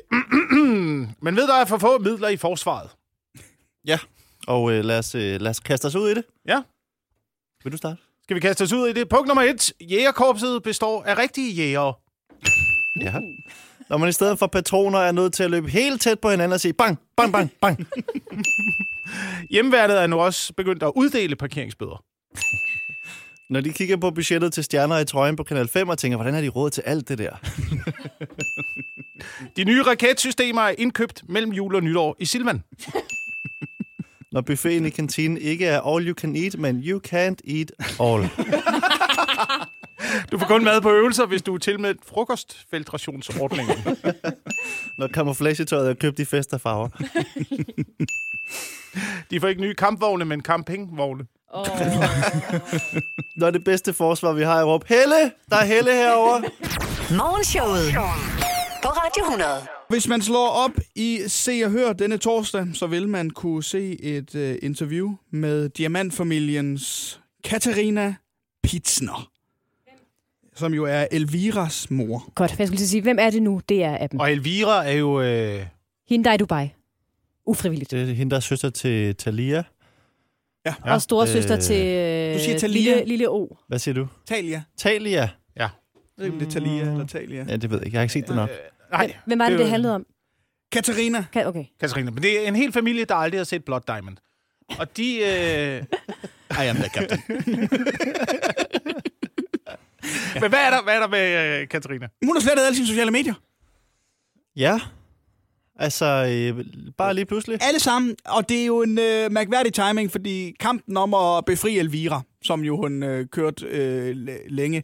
men 1.24 1.36
ved, 1.36 1.48
der 1.48 1.54
er 1.62 1.66
for 1.66 1.78
få 1.78 1.98
midler 2.00 2.28
i 2.28 2.38
forsvaret. 2.38 2.90
Ja, 3.88 4.00
og 4.48 4.72
øh, 4.72 4.86
lad, 4.86 5.00
os, 5.00 5.16
øh, 5.16 5.42
lad 5.42 5.50
os 5.50 5.60
kaste 5.60 5.86
os 5.86 5.96
ud 5.96 6.10
i 6.10 6.14
det. 6.14 6.24
Ja. 6.48 6.62
Vil 7.64 7.72
du 7.72 7.78
starte? 7.78 7.98
Skal 8.24 8.36
vi 8.36 8.40
kaste 8.40 8.62
os 8.62 8.74
ud 8.74 8.88
i 8.88 8.94
det? 8.94 9.10
Punkt 9.10 9.28
nummer 9.28 9.44
et. 9.44 9.74
Jægerkorpset 9.82 10.64
består 10.64 11.04
af 11.04 11.18
rigtige 11.18 11.54
jægere. 11.54 11.94
Ja. 13.02 13.14
Når 13.90 13.98
man 13.98 14.10
i 14.10 14.12
stedet 14.12 14.40
for 14.40 14.48
patroner 14.48 15.00
er 15.00 15.12
nødt 15.12 15.34
til 15.34 15.44
at 15.44 15.52
løbe 15.52 15.70
helt 15.70 16.02
tæt 16.02 16.20
på 16.20 16.30
hinanden 16.30 16.54
og 16.54 16.60
sige 16.60 16.74
bang, 16.74 17.00
bang, 17.18 17.34
bang, 17.34 17.52
bang. 17.62 17.88
Hjemmeværnet 19.52 20.02
er 20.02 20.08
nu 20.08 20.20
også 20.20 20.54
begyndt 20.54 20.84
at 20.84 20.92
uddele 20.96 21.36
parkeringsbøder. 21.36 22.04
Når 23.50 23.62
de 23.62 23.74
kigger 23.74 23.98
på 23.98 24.12
budgettet 24.12 24.54
til 24.54 24.64
stjerner 24.64 24.98
i 24.98 25.06
trøjen 25.06 25.36
på 25.36 25.44
Kanal 25.44 25.68
5 25.68 25.90
og 25.90 25.98
tænker, 25.98 26.18
hvordan 26.18 26.34
har 26.34 26.42
de 26.42 26.48
råd 26.48 26.70
til 26.70 26.82
alt 26.86 27.10
det 27.10 27.18
der? 27.18 27.32
De 29.58 29.64
nye 29.64 29.84
raketsystemer 29.84 30.62
er 30.62 30.76
indkøbt 30.78 31.24
mellem 31.30 31.52
jul 31.52 31.76
og 31.76 31.84
nytår 31.84 32.16
i 32.20 32.26
Silvan. 32.26 32.64
Når 34.32 34.42
buffeten 34.42 34.86
i 34.86 34.90
kantinen 34.90 35.38
ikke 35.38 35.66
er 35.66 35.82
all 35.82 36.08
you 36.08 36.14
can 36.14 36.36
eat, 36.36 36.60
men 36.60 36.84
you 36.86 37.02
can't 37.08 37.40
eat 37.48 37.72
all. 38.00 38.30
Du 40.32 40.40
får 40.40 40.46
kun 40.46 40.64
mad 40.64 40.82
på 40.82 40.92
øvelser, 40.92 41.26
hvis 41.26 41.42
du 41.42 41.54
er 41.54 41.58
tilmeldt 41.58 42.00
frokostfiltrationsordningen. 42.06 43.78
Når 45.00 45.08
camouflagetøjet 45.08 45.90
er 45.90 45.94
købt 45.94 46.20
i 46.20 46.26
festerfarver. 46.26 46.90
De 49.32 49.40
får 49.40 49.48
ikke 49.48 49.62
nye 49.62 49.76
kampvogne, 49.76 50.26
men 50.26 50.42
campingvogne. 50.42 51.26
Oh. 51.54 51.66
Når 53.38 53.52
det 53.52 53.64
bedste 53.64 53.94
forsvar, 53.94 54.34
vi 54.34 54.44
har 54.44 54.60
i 54.60 54.64
Råb. 54.64 54.84
Helle! 54.88 55.32
Der 55.50 55.58
er 55.58 55.66
Helle 55.66 55.92
herovre. 55.92 56.42
Morgenshowet. 57.12 57.94
På 58.84 58.90
Radio 58.90 59.24
100. 59.24 59.68
Hvis 59.90 60.08
man 60.08 60.22
slår 60.22 60.48
op 60.48 60.72
i 60.96 61.20
Se 61.28 61.62
og 61.66 61.72
Hør 61.72 61.94
denne 61.94 62.18
torsdag, 62.18 62.68
så 62.74 62.88
vil 62.88 63.08
man 63.08 63.30
kunne 63.30 63.64
se 63.64 64.04
et 64.04 64.36
uh, 64.36 64.56
interview 64.62 65.16
med 65.32 65.70
diamantfamiliens 65.70 67.20
Katarina 67.44 68.16
Pitsner, 68.64 69.30
som 70.58 70.74
jo 70.74 70.86
er 70.86 71.08
Elviras 71.12 71.92
mor. 71.92 72.32
Godt, 72.36 72.52
for 72.52 72.58
jeg 72.60 72.68
skulle 72.68 72.78
til 72.80 72.86
at 72.86 72.90
sige, 72.90 73.02
hvem 73.02 73.18
er 73.20 73.30
det 73.30 73.44
nu? 73.44 73.62
Det 73.70 73.84
er 73.84 73.98
af 73.98 74.10
dem. 74.10 74.20
Og 74.20 74.32
Elvira 74.32 74.86
er 74.88 74.92
jo... 74.92 75.22
Øh, 75.22 75.66
Hende, 76.10 76.24
der 76.26 76.30
er 76.30 76.34
i 76.34 76.38
Dubai. 76.38 76.74
Ufrivilligt. 77.46 77.92
Det 77.92 78.02
er 78.10 78.14
hende, 78.14 78.30
der 78.30 78.36
er 78.38 78.42
søster 78.42 78.70
til 78.70 79.16
Talia. 79.16 79.64
Ja. 80.66 80.74
Og 80.84 81.02
storesøster 81.02 81.56
Øh, 81.56 81.62
til 81.62 81.86
øh, 81.86 82.34
Du 82.34 82.40
siger 82.40 82.58
Thalia. 82.58 82.92
lille, 82.96 83.06
lille 83.06 83.30
O. 83.30 83.48
Hvad 83.68 83.80
siger 83.80 83.96
du? 83.96 84.08
Talia. 84.28 84.64
Talia? 84.78 85.30
Jeg 85.56 85.70
ved 86.18 86.26
ikke, 86.26 86.40
det 86.40 86.48
er 86.48 86.52
Talia 86.52 86.82
eller 86.92 87.06
Talia. 87.08 87.46
Ja, 87.50 87.56
det 87.56 87.70
ved 87.70 87.78
jeg 87.78 87.86
ikke. 87.86 87.96
Jeg 87.96 88.00
har 88.00 88.04
ikke 88.04 88.14
set 88.14 88.28
det 88.28 88.36
nok. 88.36 88.50
nej, 88.92 89.14
Hvem 89.26 89.40
var 89.40 89.46
det, 89.46 89.52
det 89.52 89.60
det, 89.60 89.70
handlede 89.70 89.96
om? 89.96 90.06
Katarina. 90.72 91.26
Kan, 91.34 91.48
okay. 91.48 91.66
Katarina. 91.80 92.12
Men 92.12 92.24
det 92.24 92.44
er 92.44 92.48
en 92.48 92.56
hel 92.56 92.72
familie, 92.72 93.06
der 93.06 93.16
aldrig 93.16 93.40
har 93.40 93.46
set 93.46 93.66
Blood 93.66 93.82
Diamond. 93.88 94.18
Og 94.80 94.98
de... 94.98 95.16
Øh... 95.18 95.84
I 96.64 96.68
am 96.68 96.76
the 96.76 96.90
captain. 96.90 97.22
Men 100.44 100.50
hvad 100.50 100.60
er 100.60 100.70
der, 100.70 100.84
hvad 100.84 100.96
er 100.96 101.00
der 101.00 101.08
med 101.08 101.62
øh, 101.62 101.68
Katarina? 101.68 102.08
Hun 102.26 102.36
har 102.36 102.42
slettet 102.42 102.66
alle 102.66 102.76
sine 102.76 102.88
sociale 102.88 103.12
medier. 103.12 103.34
Ja. 104.56 104.80
Altså, 105.80 106.06
øh, 106.06 106.66
bare 106.98 107.14
lige 107.14 107.26
pludselig. 107.26 107.58
Alle 107.62 107.80
sammen. 107.80 108.16
Og 108.26 108.50
det 108.50 108.62
er 108.62 108.66
jo 108.66 108.82
en 108.82 109.00
øh, 109.00 109.32
mærkværdig 109.32 109.74
timing, 109.74 110.12
fordi 110.12 110.56
kampen 110.60 110.98
om 110.98 111.14
at 111.14 111.46
befri 111.46 111.78
Elvira, 111.78 112.22
som 112.42 112.62
jo 112.62 112.78
hun 112.78 113.04
øh, 113.04 113.28
kørt 113.28 113.64
øh, 113.64 114.28
længe, 114.50 114.84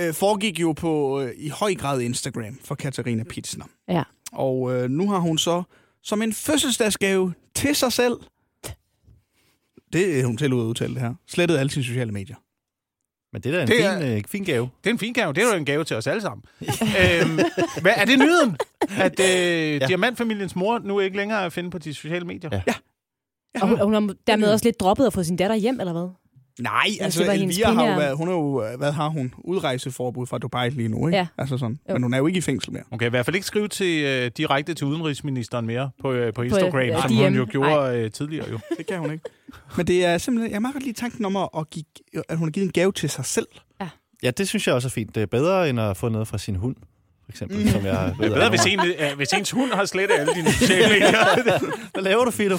øh, 0.00 0.14
foregik 0.14 0.60
jo 0.60 0.72
på 0.72 1.20
øh, 1.20 1.32
i 1.36 1.48
høj 1.48 1.74
grad 1.74 2.00
Instagram 2.00 2.58
for 2.64 2.74
Katarina 2.74 3.24
Pitsner. 3.24 3.64
Ja. 3.88 4.02
Og 4.32 4.74
øh, 4.74 4.90
nu 4.90 5.10
har 5.10 5.18
hun 5.18 5.38
så 5.38 5.62
som 6.02 6.22
en 6.22 6.32
fødselsdagsgave 6.32 7.34
til 7.54 7.74
sig 7.74 7.92
selv, 7.92 8.16
det 9.92 10.20
er 10.20 10.26
hun 10.26 10.38
selv 10.38 10.52
ude 10.52 10.62
at 10.62 10.66
udtale 10.66 10.94
det 10.94 11.02
her, 11.02 11.14
slettet 11.28 11.58
alle 11.58 11.70
sine 11.70 11.84
sociale 11.84 12.12
medier. 12.12 12.36
Men 13.32 13.42
det 13.42 13.50
er 13.54 13.56
da 13.56 13.62
en 13.62 13.68
Det 13.68 13.76
fin, 13.76 13.84
er- 13.84 14.16
øh, 14.16 14.22
fin 14.28 14.44
gave. 14.44 14.68
Det 14.84 14.90
er 14.90 14.94
en 14.94 14.98
fin 14.98 15.12
gave. 15.12 15.32
Det 15.32 15.42
er 15.42 15.48
jo 15.48 15.54
en 15.58 15.64
gave 15.64 15.84
til 15.84 15.96
os 15.96 16.06
alle 16.06 16.22
sammen. 16.22 16.44
øhm, 17.02 17.38
hvad, 17.80 17.92
er 17.96 18.04
det 18.04 18.18
nyheden? 18.18 18.56
At 18.98 19.20
øh, 19.20 19.26
ja. 19.80 19.86
Diamantfamiliens 19.86 20.56
mor 20.56 20.78
nu 20.78 21.00
ikke 21.00 21.16
længere 21.16 21.40
er 21.42 21.46
at 21.46 21.52
finde 21.52 21.70
på 21.70 21.78
de 21.78 21.94
sociale 21.94 22.24
medier? 22.24 22.50
Ja. 22.52 22.62
Ja, 23.54 23.60
Og 23.62 23.68
hun, 23.68 23.78
og 23.78 23.84
hun 23.84 23.94
har 23.94 24.14
dermed 24.26 24.52
også 24.52 24.64
lidt 24.64 24.80
droppet 24.80 25.06
at 25.06 25.12
få 25.12 25.22
sin 25.22 25.36
datter 25.36 25.56
hjem, 25.56 25.80
eller 25.80 25.92
hvad? 25.92 26.08
Nej, 26.60 26.86
altså 27.00 27.24
var 27.24 27.32
hendes 27.32 27.56
Elvira 27.56 27.72
har 27.72 27.90
jo 27.90 27.96
været, 27.96 28.16
hun 28.16 28.28
er 28.28 28.32
jo, 28.32 28.64
øh, 28.64 28.78
hvad 28.78 28.92
har 28.92 29.08
hun? 29.08 29.34
Udrejseforbud 29.38 30.26
fra 30.26 30.38
Dubai 30.38 30.70
lige 30.70 30.88
nu, 30.88 31.06
ikke? 31.06 31.18
Ja. 31.18 31.26
Altså 31.38 31.58
sådan. 31.58 31.78
Jo. 31.88 31.92
Men 31.94 32.02
hun 32.02 32.14
er 32.14 32.18
jo 32.18 32.26
ikke 32.26 32.38
i 32.38 32.40
fængsel 32.40 32.72
mere. 32.72 32.82
Hun 32.90 32.98
kan 32.98 33.06
i 33.06 33.10
hvert 33.10 33.24
fald 33.24 33.36
ikke 33.36 33.46
skrive 33.46 33.68
til, 33.68 34.04
øh, 34.04 34.30
direkte 34.36 34.74
til 34.74 34.86
udenrigsministeren 34.86 35.66
mere 35.66 35.90
på, 36.00 36.12
øh, 36.12 36.32
på 36.32 36.42
Instagram, 36.42 36.80
øh, 36.80 37.02
som 37.02 37.10
DM. 37.10 37.16
hun 37.22 37.34
jo 37.34 37.46
gjorde 37.50 37.98
øh, 37.98 38.10
tidligere. 38.10 38.50
Jo. 38.50 38.58
Det 38.78 38.86
kan 38.86 38.98
hun 38.98 39.12
ikke. 39.12 39.24
Men 39.76 39.86
det 39.86 40.04
er 40.04 40.18
simpelthen, 40.18 40.52
jeg 40.52 40.62
meget 40.62 40.74
godt 40.74 40.84
lide 40.84 41.00
tanken 41.00 41.24
om, 41.24 41.36
at, 41.36 41.48
at, 41.58 41.70
give, 41.70 41.84
at 42.28 42.38
hun 42.38 42.48
har 42.48 42.50
givet 42.50 42.66
en 42.66 42.72
gave 42.72 42.92
til 42.92 43.10
sig 43.10 43.24
selv. 43.24 43.46
Ja, 44.22 44.30
det 44.30 44.48
synes 44.48 44.66
jeg 44.66 44.74
også 44.74 44.88
er 44.88 44.90
fint. 44.90 45.14
Det 45.14 45.22
er 45.22 45.26
bedre, 45.26 45.70
end 45.70 45.80
at 45.80 45.96
få 45.96 46.08
noget 46.08 46.28
fra 46.28 46.38
sin 46.38 46.56
hund, 46.56 46.76
eksempel, 47.32 47.70
som 47.70 47.86
jeg 47.86 48.14
ved. 48.18 48.26
Det 48.26 48.32
er 48.32 48.36
bedre, 48.36 48.50
hvis, 48.50 48.66
en, 48.66 48.80
øh, 48.80 49.16
hvis 49.16 49.32
ens 49.32 49.50
hund 49.50 49.70
har 49.72 49.84
slettet 49.84 50.16
alle 50.18 50.34
dine 50.34 50.52
sociale 50.60 50.88
medier. 50.88 51.60
Hvad 51.92 52.02
laver 52.02 52.24
du, 52.24 52.30
Fido? 52.30 52.56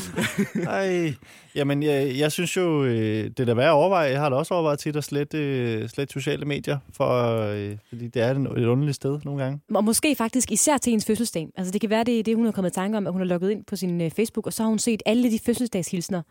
Ej. 0.67 1.13
Jamen, 1.55 1.83
jeg, 1.83 2.17
jeg 2.17 2.31
synes 2.31 2.57
jo, 2.57 2.83
øh, 2.83 3.23
det 3.23 3.39
er 3.39 3.45
da 3.45 3.53
værd 3.53 3.65
at 3.67 3.71
overveje. 3.71 4.11
Jeg 4.11 4.19
har 4.19 4.29
da 4.29 4.35
også 4.35 4.53
overvejet 4.53 4.79
tit 4.79 4.95
at 4.95 5.03
slette, 5.03 5.37
øh, 5.37 5.89
slette 5.89 6.13
sociale 6.13 6.45
medier, 6.45 6.77
for, 6.93 7.37
øh, 7.37 7.77
fordi 7.89 8.07
det 8.07 8.21
er 8.21 8.31
et, 8.31 8.37
et 8.37 8.65
underligt 8.65 8.95
sted 8.95 9.19
nogle 9.25 9.43
gange. 9.43 9.59
Og 9.73 9.83
måske 9.83 10.15
faktisk 10.15 10.51
især 10.51 10.77
til 10.77 10.91
hendes 10.91 11.05
fødselsdag. 11.05 11.47
Altså 11.57 11.71
det 11.71 11.81
kan 11.81 11.89
være, 11.89 12.03
det 12.03 12.19
er 12.19 12.23
det, 12.23 12.35
hun 12.35 12.45
har 12.45 12.51
kommet 12.51 12.71
i 12.71 12.73
tanke 12.73 12.97
om, 12.97 13.07
at 13.07 13.13
hun 13.13 13.21
har 13.21 13.25
logget 13.25 13.51
ind 13.51 13.63
på 13.65 13.75
sin 13.75 14.01
øh, 14.01 14.11
Facebook, 14.11 14.47
og 14.47 14.53
så 14.53 14.63
har 14.63 14.69
hun 14.69 14.79
set 14.79 15.03
alle 15.05 15.31
de 15.31 15.39
fødselsdagshilsner 15.45 16.21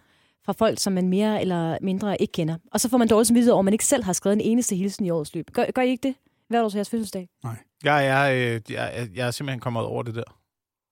fra 0.45 0.53
folk, 0.53 0.79
som 0.79 0.93
man 0.93 1.09
mere 1.09 1.41
eller 1.41 1.79
mindre 1.83 2.23
ikke 2.23 2.33
kender. 2.33 2.57
Og 2.73 2.81
så 2.81 2.89
får 2.89 2.99
man 2.99 3.09
dårligt 3.09 3.29
samvittighed 3.29 3.53
over, 3.53 3.61
at 3.61 3.65
man 3.65 3.75
ikke 3.75 3.85
selv 3.85 4.05
har 4.05 4.13
skrevet 4.13 4.35
en 4.35 4.41
eneste 4.41 4.77
hilsen 4.77 5.07
i 5.07 5.11
årets 5.11 5.35
løb. 5.35 5.51
Gør, 5.53 5.65
gør 5.75 5.83
I 5.83 5.91
ikke 5.91 6.09
det? 6.09 6.15
Hvert 6.53 6.65
år 6.65 6.69
til 6.69 6.77
jeres 6.79 6.91
fødselsdag? 6.91 7.29
Jeg 7.85 8.07
er, 8.07 8.55
øh, 8.55 8.61
jeg, 8.71 9.09
jeg 9.15 9.27
er 9.27 9.31
simpelthen 9.31 9.61
kommet 9.61 9.83
over 9.83 10.03
det 10.03 10.15
der. 10.15 10.39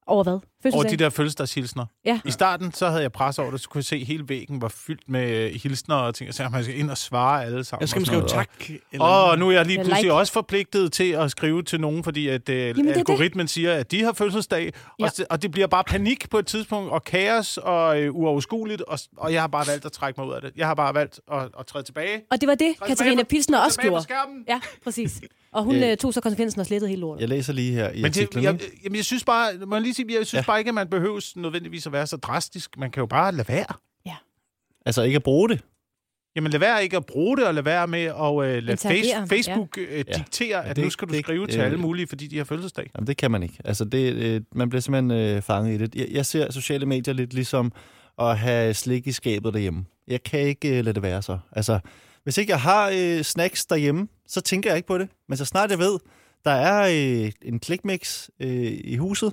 Over 0.06 0.24
hvad? 0.24 0.38
Over 0.64 0.72
Fødselsdag? 0.72 0.98
de 0.98 1.04
der 1.04 1.10
fødselsdagshilsner. 1.10 1.86
Ja. 2.04 2.20
I 2.24 2.30
starten, 2.30 2.72
så 2.72 2.88
havde 2.88 3.02
jeg 3.02 3.12
pres 3.12 3.38
over 3.38 3.50
det, 3.50 3.60
så 3.60 3.68
kunne 3.68 3.78
jeg 3.78 3.84
se, 3.84 3.96
at 3.96 4.02
hele 4.06 4.28
væggen 4.28 4.62
var 4.62 4.68
fyldt 4.68 5.08
med 5.08 5.30
øh, 5.30 5.52
hilsner 5.62 5.94
og 5.94 6.14
ting. 6.14 6.34
Så 6.34 6.48
man 6.52 6.64
skal 6.64 6.78
ind 6.78 6.90
og 6.90 6.98
svare 6.98 7.44
alle 7.44 7.64
sammen. 7.64 7.80
Jeg 7.80 7.88
skal 7.88 8.00
og 8.02 8.06
skrive 8.06 8.28
tak. 8.28 8.50
Eller... 8.92 9.04
Og 9.04 9.38
nu 9.38 9.48
er 9.48 9.52
jeg 9.52 9.66
lige 9.66 9.76
pludselig 9.78 10.02
like. 10.02 10.12
også 10.14 10.32
forpligtet 10.32 10.92
til 10.92 11.10
at 11.10 11.30
skrive 11.30 11.62
til 11.62 11.80
nogen, 11.80 12.04
fordi 12.04 12.28
at 12.28 12.48
øh, 12.48 12.74
det. 12.74 12.96
algoritmen 12.96 13.48
siger, 13.48 13.72
at 13.74 13.90
de 13.90 14.02
har 14.04 14.12
fødselsdag, 14.12 14.72
Ja. 15.00 15.04
og, 15.04 15.10
og 15.30 15.42
det 15.42 15.50
bliver 15.50 15.66
bare 15.66 15.84
panik 15.84 16.30
på 16.30 16.38
et 16.38 16.46
tidspunkt, 16.46 16.90
og 16.92 17.04
kaos 17.04 17.56
og 17.56 18.00
øh, 18.02 18.14
uoverskueligt, 18.14 18.82
og, 18.82 18.98
og 19.16 19.32
jeg 19.32 19.40
har 19.40 19.48
bare 19.48 19.66
valgt 19.66 19.84
at 19.84 19.92
trække 19.92 20.20
mig 20.20 20.28
ud 20.28 20.34
af 20.34 20.40
det. 20.40 20.50
Jeg 20.56 20.66
har 20.66 20.74
bare 20.74 20.94
valgt 20.94 21.20
at, 21.32 21.48
at 21.60 21.66
træde 21.66 21.84
tilbage. 21.84 22.20
Og 22.30 22.40
det 22.40 22.46
var 22.48 22.54
det, 22.54 22.74
Katarina 22.86 23.22
Pilsner 23.22 23.58
også 23.58 23.80
gjorde. 23.80 24.04
Ja, 24.48 24.60
præcis. 24.84 25.20
Og 25.52 25.64
hun 25.64 25.76
Ja. 25.76 25.90
øh, 25.90 25.96
tog 25.96 26.14
så 26.14 26.20
konsekvensen 26.20 26.60
og 26.60 26.66
slettede 26.66 26.88
hele 26.88 27.00
lortet. 27.00 27.20
Jeg 27.20 27.28
læser 27.28 27.52
lige 27.52 27.72
her 27.72 27.90
i 27.90 28.02
Men 28.02 28.12
det, 28.12 28.18
artiklen. 28.20 28.44
jeg, 28.44 28.52
ikke? 28.52 28.80
jamen, 28.84 28.96
jeg 28.96 29.04
synes 29.04 29.24
bare, 29.24 29.52
må 29.66 29.76
jeg 29.76 29.82
lige 29.82 29.94
sige, 29.94 30.06
jeg 30.18 30.26
synes 30.26 30.34
Ja. 30.40 30.49
Ja. 30.50 30.52
bare 30.52 30.58
ikke, 30.58 30.68
at 30.68 30.74
man 30.74 30.88
behøves 30.88 31.36
nødvendigvis 31.36 31.86
at 31.86 31.92
være 31.92 32.06
så 32.06 32.16
drastisk. 32.16 32.78
Man 32.78 32.90
kan 32.90 33.00
jo 33.00 33.06
bare 33.06 33.32
lade 33.32 33.48
være. 33.48 33.74
Altså 34.86 35.02
ikke 35.02 35.16
at 35.16 35.22
bruge 35.22 35.48
det. 35.48 35.60
Jamen 36.36 36.52
lad 36.52 36.60
være 36.60 36.82
ikke 36.82 36.96
at 36.96 37.06
bruge 37.06 37.36
det, 37.36 37.46
og 37.46 37.54
lad 37.54 37.62
være 37.62 37.86
med 37.86 38.00
at 38.04 38.56
øh, 38.56 38.62
lade 38.62 38.76
face, 38.76 39.26
Facebook 39.28 39.78
øh, 39.78 39.96
Ja. 39.96 40.02
diktere, 40.02 40.64
at 40.66 40.76
det- 40.76 40.84
nu 40.84 40.90
skal 40.90 41.08
du 41.08 41.12
det- 41.14 41.24
skrive 41.24 41.46
til 41.46 41.60
øh, 41.60 41.66
alle 41.66 41.78
mulige, 41.78 42.06
fordi 42.06 42.26
de 42.26 42.36
har 42.36 42.44
fødselsdag. 42.44 42.90
Jamen, 42.96 43.06
det 43.06 43.16
kan 43.16 43.30
man 43.30 43.42
ikke. 43.42 43.54
Altså, 43.64 43.84
det, 43.84 44.14
øh, 44.14 44.40
man 44.54 44.68
bliver 44.68 44.80
simpelthen 44.80 45.10
øh, 45.36 45.42
fanget 45.42 45.74
i 45.74 45.78
det. 45.84 45.94
Jeg, 45.94 46.06
jeg 46.10 46.26
ser 46.26 46.52
sociale 46.52 46.86
medier 46.86 47.14
lidt 47.14 47.34
ligesom 47.34 47.72
at 48.18 48.38
have 48.38 48.74
slik 48.74 49.06
i 49.06 49.12
skabet 49.12 49.54
derhjemme. 49.54 49.84
Jeg 50.08 50.22
kan 50.22 50.40
ikke 50.40 50.78
øh, 50.78 50.84
lade 50.84 50.94
det 50.94 51.02
være 51.02 51.22
så. 51.22 51.38
Altså, 51.52 51.78
hvis 52.24 52.38
ikke 52.38 52.50
jeg 52.52 52.60
har 52.60 52.90
øh, 52.94 53.22
snacks 53.22 53.66
derhjemme, 53.66 54.08
så 54.28 54.40
tænker 54.40 54.70
jeg 54.70 54.76
ikke 54.76 54.86
på 54.88 54.98
det. 54.98 55.08
Men 55.28 55.36
så 55.38 55.44
snart 55.44 55.70
jeg 55.70 55.78
ved, 55.78 55.98
der 56.44 56.50
er 56.50 56.82
øh, 57.24 57.32
en 57.42 57.58
klikmix 57.60 58.28
øh, 58.40 58.50
i 58.84 58.96
huset, 58.96 59.32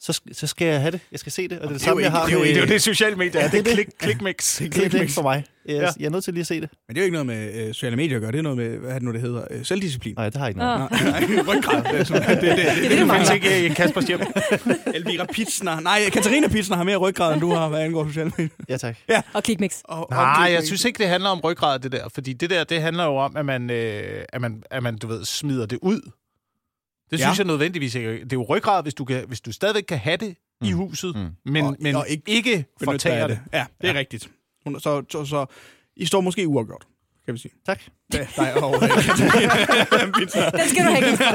så, 0.00 0.20
så 0.32 0.46
skal 0.46 0.66
jeg 0.68 0.80
have 0.80 0.90
det. 0.90 1.00
Jeg 1.12 1.20
skal 1.20 1.32
se 1.32 1.48
det, 1.48 1.58
og 1.58 1.62
det 1.62 1.64
er 1.64 1.68
det, 1.68 1.74
Det 1.74 1.82
samme, 1.82 2.02
jeg 2.02 2.10
har 2.10 2.24
det 2.26 2.32
er 2.32 2.38
jo 2.38 2.44
med... 2.44 2.54
Det 2.54 2.62
er 2.62 2.66
det, 2.66 2.82
sociale 2.82 3.16
medier 3.16 3.40
er. 3.40 3.50
Det 3.50 3.58
er 3.58 3.62
det. 3.62 3.72
klik, 3.74 3.86
klikmix. 3.98 4.58
det, 4.58 4.78
er 4.84 4.88
det 4.88 5.10
for 5.10 5.22
mig. 5.22 5.44
Jeg, 5.66 5.74
Ja. 5.76 5.88
jeg 6.00 6.06
er 6.06 6.10
nødt 6.10 6.24
til 6.24 6.34
lige 6.34 6.40
at 6.40 6.46
se 6.46 6.60
det. 6.60 6.68
Men 6.88 6.94
det 6.96 7.00
er 7.00 7.02
jo 7.02 7.04
ikke 7.04 7.12
noget 7.24 7.26
med 7.26 7.54
øh, 7.54 7.74
sociale 7.74 7.96
medier 7.96 8.16
at 8.16 8.20
gøre. 8.20 8.32
Det 8.32 8.38
er 8.38 8.42
noget 8.42 8.58
med, 8.58 8.78
hvad 8.78 8.90
er 8.90 8.94
det 8.94 9.02
nu, 9.02 9.12
det 9.12 9.20
hedder? 9.20 9.44
Øh, 9.50 9.64
selvdisciplin. 9.64 10.14
Nej, 10.16 10.24
det 10.30 10.36
har 10.36 10.44
jeg 10.44 10.50
ikke 10.50 10.58
noget. 10.58 10.88
Ah. 10.90 11.04
Nej, 11.04 11.42
ryggrad. 11.54 11.82
Det 11.92 12.00
er 12.00 12.04
sådan- 12.04 12.22
det, 12.28 12.40
det, 12.42 12.42
det, 12.42 12.66
det, 12.82 12.90
det, 12.90 12.98
Det 12.98 13.10
findes 13.10 13.30
ikke 13.30 13.66
i 13.66 13.68
Kaspers 13.68 14.04
hjem. 14.04 14.20
Elvira 14.94 15.24
Pitsner. 15.24 15.80
Nej, 15.80 16.00
Katarina 16.12 16.48
Pitsner 16.48 16.76
har 16.76 16.84
mere 16.84 16.96
ryggrad, 16.96 17.32
end 17.32 17.40
du 17.40 17.50
har, 17.54 17.68
hvad 17.68 17.80
angår 17.80 18.06
sociale 18.06 18.30
medier. 18.38 18.48
Ja, 18.68 18.76
tak. 18.76 18.96
Og 19.32 19.42
klikmix. 19.42 19.72
Og, 19.84 20.08
Nej, 20.10 20.50
jeg 20.52 20.62
synes 20.66 20.84
ikke, 20.84 20.98
det 20.98 21.08
handler 21.08 21.30
om 21.30 21.40
ryggrad, 21.40 21.78
det 21.78 21.92
der. 21.92 22.08
Fordi 22.14 22.32
det 22.32 22.50
der, 22.50 22.64
det 22.64 22.82
handler 22.82 23.04
jo 23.04 23.16
om, 23.16 23.36
at 23.36 23.46
man, 23.46 23.70
øh, 23.70 24.22
at 24.32 24.40
man, 24.40 24.62
at 24.70 24.82
man 24.82 24.96
du 24.98 25.06
ved, 25.06 25.24
smider 25.24 25.66
det 25.66 25.78
ud. 25.82 26.10
Det 27.10 27.18
Ja. 27.18 27.24
synes 27.24 27.38
jeg 27.38 27.46
nødvendigvis 27.46 27.94
ikke. 27.94 28.08
Det 28.12 28.20
er 28.32 28.36
jo 28.36 28.42
ryggrad, 28.48 28.82
hvis 28.82 28.94
du, 28.94 29.04
kan, 29.04 29.24
hvis 29.28 29.40
du 29.40 29.52
stadigvæk 29.52 29.82
kan 29.88 29.98
have 29.98 30.16
det 30.16 30.34
mm. 30.60 30.66
i 30.68 30.72
huset, 30.72 31.16
mm. 31.16 31.28
men, 31.52 31.64
Og- 31.64 31.76
men 31.80 31.96
og 31.96 32.06
ikke 32.08 32.22
ikke, 32.26 32.64
af 33.22 33.28
det. 33.28 33.38
Ja, 33.52 33.64
det 33.80 33.88
er 33.90 33.92
ja. 33.92 33.98
rigtigt. 33.98 34.30
Så, 34.78 35.02
så, 35.10 35.24
så 35.24 35.46
I 35.96 36.06
står 36.06 36.20
måske 36.20 36.48
uafgjort, 36.48 36.82
kan 37.24 37.34
vi 37.34 37.38
sige. 37.38 37.52
Tak. 37.66 37.80
Ja, 38.14 38.26
dig 38.36 38.54
og 38.64 38.74
øh. 38.82 38.82
Den 38.82 40.68
skal 40.68 40.84
du 40.84 40.90
have. 40.90 41.02
Kasper. 41.02 41.26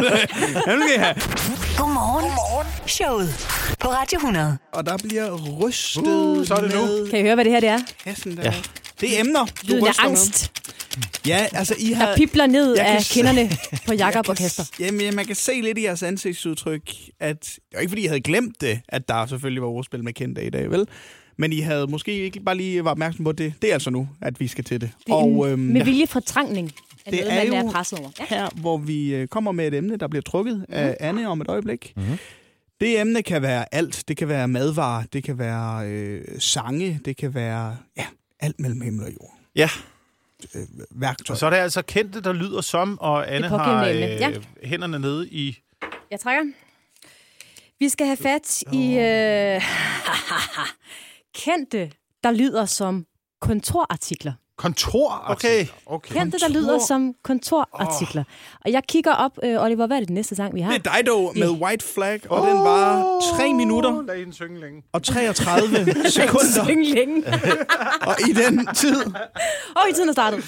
Skal. 0.62 1.16
Godmorgen. 1.78 2.24
Godmorgen. 2.24 2.68
Showet 2.88 3.30
på 3.80 3.88
Radio 3.88 4.18
100. 4.18 4.58
Og 4.74 4.86
der 4.86 4.98
bliver 4.98 5.58
rystet 5.66 6.08
Uh, 6.08 6.46
så 6.46 6.54
er 6.56 6.62
det 6.62 6.74
nu. 6.76 6.82
med 6.82 7.10
Kan 7.10 7.20
I 7.20 7.22
høre, 7.22 7.36
hvad 7.36 7.46
det 7.46 7.54
her 7.54 7.60
det 7.60 7.70
er? 7.70 7.80
kassen 8.04 8.38
der. 8.38 8.44
Ja. 8.44 8.54
Det 9.02 9.16
er 9.18 9.20
emner, 9.22 9.46
du 9.46 9.52
Lyden 9.64 9.84
af 9.88 9.90
ryster 9.90 10.04
med. 10.04 10.14
Ja, 11.28 11.48
altså 11.52 11.76
I 11.80 11.92
har... 11.92 12.06
der 12.08 12.16
pipler 12.16 12.48
ned 12.48 12.76
Jeg 12.76 12.86
kan 12.86 12.96
af 12.96 13.04
se- 13.04 13.14
kinderne 13.14 13.50
på 13.88 13.94
Jakob 13.94 14.30
og 14.30 14.36
Kasper. 14.38 14.64
Jamen, 14.80 15.02
ja, 15.02 15.12
man 15.12 15.26
kan 15.26 15.36
se 15.36 15.62
lidt 15.62 15.78
i 15.78 15.84
jeres 15.84 16.04
ansigtsudtryk, 16.04 16.92
at... 17.20 17.42
Det 17.42 17.60
var 17.74 17.80
ikke, 17.80 17.90
fordi 17.90 18.02
jeg 18.04 18.10
havde 18.12 18.22
glemt 18.22 18.62
det, 18.62 18.80
at 18.90 19.08
der 19.08 19.26
selvfølgelig 19.26 19.62
var 19.62 19.68
ordspil 19.68 20.04
med 20.04 20.14
kendte 20.14 20.46
i 20.46 20.50
dag, 20.50 20.72
vel? 20.72 20.88
Men 21.38 21.54
I 21.54 21.60
havde 21.60 21.88
måske 21.88 22.12
ikke 22.12 22.40
bare 22.40 22.58
lige 22.58 22.84
var 22.84 22.92
opmærksom 22.92 23.26
på, 23.26 23.32
det, 23.32 23.54
det 23.62 23.70
er 23.70 23.74
altså 23.74 23.90
nu, 23.90 24.10
at 24.22 24.40
vi 24.40 24.48
skal 24.48 24.64
til 24.64 24.82
det. 24.82 24.92
Det 25.08 25.12
er 25.12 25.16
og 25.16 25.46
en, 25.46 25.52
øhm, 25.52 25.60
med 25.60 25.84
vilje 25.84 26.08
fortrængning 26.08 26.72
af 27.06 27.12
Det 27.12 27.22
noget, 27.22 27.48
er 27.48 27.54
man 27.56 27.68
er 27.68 27.72
presset 27.72 28.00
over. 28.00 28.10
Ja. 28.20 28.26
her, 28.30 28.50
hvor 28.56 28.78
vi 28.78 29.16
øh, 29.16 29.28
kommer 29.28 29.52
med 29.52 29.68
et 29.68 29.74
emne, 29.74 29.98
der 29.98 30.08
bliver 30.08 30.22
trukket 30.22 30.66
af 30.70 30.98
Anne 31.00 31.28
om 31.30 31.42
et 31.42 31.48
øjeblik. 31.50 31.94
Mhm. 31.96 32.18
Det 32.82 33.00
emne 33.02 33.22
kan 33.24 33.42
være 33.42 33.76
alt. 33.76 34.04
Det 34.08 34.18
kan 34.18 34.28
være 34.28 34.48
madvarer, 34.48 35.04
det 35.14 35.24
kan 35.24 35.38
være 35.40 35.88
øh, 35.88 36.22
sange, 36.40 37.00
det 37.06 37.18
kan 37.18 37.34
være 37.34 37.78
ja, 37.98 38.06
alt 38.40 38.60
mellem 38.60 38.82
himmel 38.82 39.06
og 39.06 39.12
jord. 39.12 39.34
Ja. 39.56 39.70
Øh, 40.56 40.62
værktøj. 40.92 41.34
Og 41.34 41.38
så 41.38 41.46
er 41.46 41.50
det 41.50 41.58
altså 41.58 41.82
kendte, 41.82 42.22
der 42.22 42.34
lyder 42.34 42.62
som, 42.62 43.00
og 43.00 43.34
Anne 43.34 43.48
har 43.48 43.86
øh, 43.86 43.96
emne, 43.96 44.44
hænderne 44.64 45.00
nede 45.00 45.30
i... 45.30 45.58
Jeg 46.12 46.20
trækker. 46.20 46.44
Vi 47.80 47.90
skal 47.90 48.08
have 48.08 48.18
fat 48.18 48.64
i 48.74 48.98
øh, 48.98 49.62
kendte, 51.44 51.92
der 52.24 52.32
lyder 52.32 52.66
som 52.66 53.06
kontorartikler. 53.42 54.34
Kontorartikler. 54.58 55.34
Okay. 55.36 55.66
okay. 55.86 56.16
Kendte, 56.16 56.40
der 56.40 56.50
lyder 56.50 56.80
som 56.88 57.14
kontorartikler. 57.24 58.24
Og 58.66 58.72
jeg 58.72 58.82
kigger 58.90 59.12
op, 59.14 59.32
øh, 59.44 59.64
Oliver, 59.64 59.88
hvad 59.88 59.98
er 59.98 60.00
det 60.00 60.10
næste 60.10 60.36
sang, 60.36 60.56
vi 60.56 60.62
har? 60.62 60.78
Det 60.78 60.88
er 60.88 60.98
Dido 61.02 61.32
med 61.36 61.50
White 61.50 61.86
Flag, 61.94 62.32
og 62.32 62.48
den 62.48 62.58
var 62.58 63.20
3 63.36 63.54
minutter 63.54 64.02
Lad 64.02 64.32
synge 64.34 64.60
længe. 64.60 64.84
og 64.94 65.04
33 65.04 65.68
sekunder. 66.10 66.64
Syng 66.66 66.86
længe. 66.96 67.24
Og 68.10 68.16
i 68.30 68.34
den 68.34 68.68
tid, 68.76 69.06
Og 69.76 69.90
i 69.90 69.94
tiden 69.94 70.10
er 70.10 70.14
startet. 70.14 70.46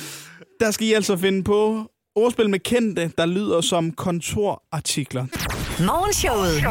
der 0.59 0.71
skal 0.71 0.87
I 0.87 0.93
altså 0.93 1.17
finde 1.17 1.43
på 1.43 1.85
ordspil 2.15 2.49
med 2.49 2.59
kendte, 2.59 3.11
der 3.17 3.25
lyder 3.25 3.61
som 3.61 3.91
kontorartikler. 3.91 5.21
Morgenshowet 5.85 6.63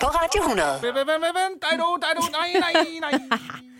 på 0.00 0.06
Radio 0.06 0.42
100. 0.42 0.68
Vent, 0.82 0.82
vent, 0.96 0.96
vent, 1.08 1.22
vent. 1.22 1.62
Dido, 1.70 1.96
Dido, 1.96 2.22
nej, 2.32 2.48
nej, 2.60 2.86
nej. 3.00 3.38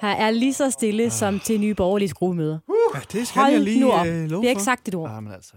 Her 0.00 0.08
er 0.08 0.30
lige 0.30 0.54
så 0.54 0.70
stille 0.70 1.10
som 1.10 1.40
til 1.40 1.60
nye 1.60 1.74
borgerlige 1.74 2.08
skruemøder. 2.08 2.58
Ja, 2.94 3.00
det 3.12 3.28
skal 3.28 3.40
Hold 3.42 3.52
jeg 3.52 3.60
lige 3.60 3.80
nu 3.80 3.92
op. 3.92 4.06
øh, 4.06 4.30
love 4.30 4.40
Vi 4.40 4.46
har 4.46 4.50
ikke 4.50 4.62
sagt 4.62 4.88
et 4.88 4.94
ord. 4.94 5.10
Ah, 5.10 5.22
men 5.22 5.32
altså. 5.32 5.52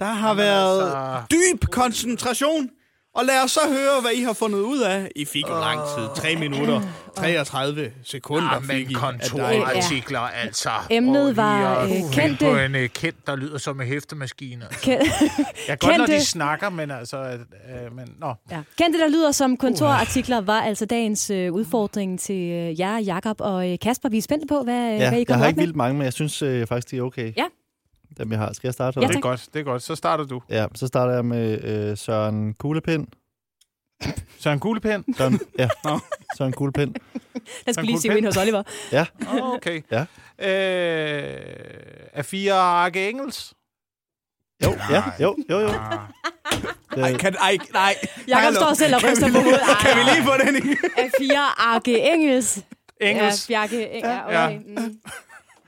Der 0.00 0.06
har 0.06 0.34
været 0.34 0.82
altså. 0.82 1.22
dyb 1.30 1.64
koncentration 1.70 2.70
Og 3.14 3.24
lad 3.24 3.44
os 3.44 3.50
så 3.50 3.60
høre, 3.68 4.00
hvad 4.00 4.10
I 4.12 4.22
har 4.22 4.32
fundet 4.32 4.58
ud 4.58 4.80
af. 4.80 5.08
I 5.16 5.24
fik 5.24 5.42
jo 5.48 5.54
lang 5.60 5.80
tid. 5.96 6.22
3 6.22 6.36
minutter. 6.36 6.80
33 7.16 7.90
sekunder 8.04 8.48
Ah, 8.48 8.62
fik 8.64 8.90
I. 8.90 8.92
kontorartikler, 8.92 10.20
altså. 10.20 10.70
Emnet 10.90 11.28
Og 11.28 11.36
var, 11.36 11.82
øh, 11.82 11.88
kendte- 12.12 12.44
på 12.44 12.56
en 12.56 12.74
uh, 12.74 12.80
kendt, 12.86 13.26
der 13.26 13.36
lyder 13.36 13.58
som 13.58 13.80
en 13.80 13.86
hæftemaskine. 13.86 14.64
Altså. 14.64 14.80
Ken- 14.90 14.96
Jeg 15.68 15.78
kan 15.78 15.88
godt, 15.88 15.98
når 15.98 16.06
de 16.06 16.12
kendte- 16.12 16.26
snakker, 16.26 16.70
men 16.70 16.90
altså... 16.90 17.22
Uh, 17.88 17.96
men, 17.96 18.08
nå. 18.20 18.34
Ja. 18.50 18.60
Kendte, 18.78 18.98
der 19.00 19.08
lyder 19.08 19.32
som 19.32 19.56
kontorartikler, 19.56 20.40
var 20.40 20.60
altså 20.60 20.86
dagens 20.86 21.30
øh, 21.30 21.52
udfordring 21.52 22.20
til 22.20 22.50
øh, 22.50 22.80
jer, 22.80 22.98
Jakob 22.98 23.36
og 23.40 23.70
øh, 23.72 23.78
Kasper. 23.82 24.08
Vi 24.08 24.18
er 24.18 24.22
spændte 24.22 24.46
på, 24.46 24.62
hvad, 24.62 24.74
Ja, 24.74 24.96
hvad 25.08 25.12
I 25.12 25.16
jeg 25.18 25.26
kommer 25.26 25.38
har 25.38 25.44
op 25.44 25.48
ikke 25.48 25.56
med. 25.56 25.64
vildt 25.66 25.76
mange, 25.76 25.94
men 25.98 26.04
jeg 26.04 26.12
synes 26.12 26.42
øh, 26.42 26.66
faktisk, 26.66 26.90
de 26.90 26.96
er 26.98 27.02
okay. 27.02 27.32
Ja. 27.36 27.44
Dem, 28.18 28.30
jeg 28.30 28.38
har. 28.38 28.52
Skal 28.52 28.68
jeg 28.68 28.74
starte? 28.74 29.00
Ja, 29.00 29.06
Det 29.08 29.16
er 29.16 29.20
godt, 29.20 29.48
det 29.54 29.60
er 29.60 29.64
godt. 29.64 29.82
Så 29.82 29.94
starter 29.94 30.24
du. 30.24 30.42
Ja, 30.48 30.66
så 30.74 30.86
starter 30.86 31.14
jeg 31.14 31.24
med 31.24 31.64
øh, 31.64 31.96
Søren 31.96 32.54
Kuglepind. 32.54 33.06
Søren 34.38 34.60
Kuglepind. 34.60 35.04
Søren, 35.16 35.40
ja, 35.58 35.68
Søren 36.38 36.52
Kuglepind. 36.52 36.94
Jeg 37.66 37.74
skulle 37.74 37.86
lige 37.86 38.00
se 38.00 38.08
ind 38.18 38.24
hos 38.26 38.36
Oliver. 38.36 38.62
Ja, 38.92 39.06
Oh, 39.28 39.54
okay. 39.54 39.82
Ja. 39.90 40.00
Øh, 40.38 41.40
er 42.12 42.22
fire 42.22 42.52
Arke 42.54 43.08
Engels? 43.10 43.54
jo, 44.64 44.74
ja, 44.90 45.02
jo, 45.20 45.36
jo, 45.50 45.58
jo. 45.60 45.68
Ah. 45.68 45.98
Ej, 46.96 47.16
kan, 47.16 47.34
ej, 47.40 47.56
nej. 47.72 47.94
Jakob 48.28 48.54
står 48.54 48.74
selv 48.74 48.94
og 48.94 49.04
ryster 49.04 49.32
på 49.32 49.38
hovedet. 49.38 49.60
Kan 49.80 49.96
vi 49.98 50.02
lige 50.02 50.24
få 50.24 50.32
den 50.46 50.56
igen? 50.56 50.76
A4 50.98 51.36
Arke 51.58 52.12
Engels. 52.12 52.64
Engels. 53.00 53.50
Ja, 53.50 53.66
Bjarke 53.66 53.90
ja, 53.98 54.46
okay. 54.46 54.58
Mm. 54.66 55.00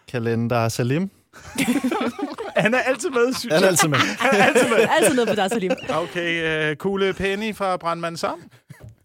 Kalender 0.08 0.68
Salim. 0.68 1.10
Han 2.64 2.74
er 2.74 2.78
altid 2.78 3.10
med, 3.10 3.32
synes 3.34 3.54
Han 3.54 3.62
er 3.64 3.68
altid 3.68 3.88
med. 3.88 3.98
Han 3.98 4.40
er 4.40 4.44
altid 4.44 4.68
med. 4.68 4.88
Altid 5.00 5.14
noget 5.14 5.28
på 5.28 5.34
dig, 5.34 5.50
Salim. 5.50 5.70
Okay, 5.88 6.70
uh, 6.70 6.76
Kugle 6.76 7.12
Penny 7.12 7.54
fra 7.54 7.76
Brandmand 7.76 8.16
Sam. 8.16 8.42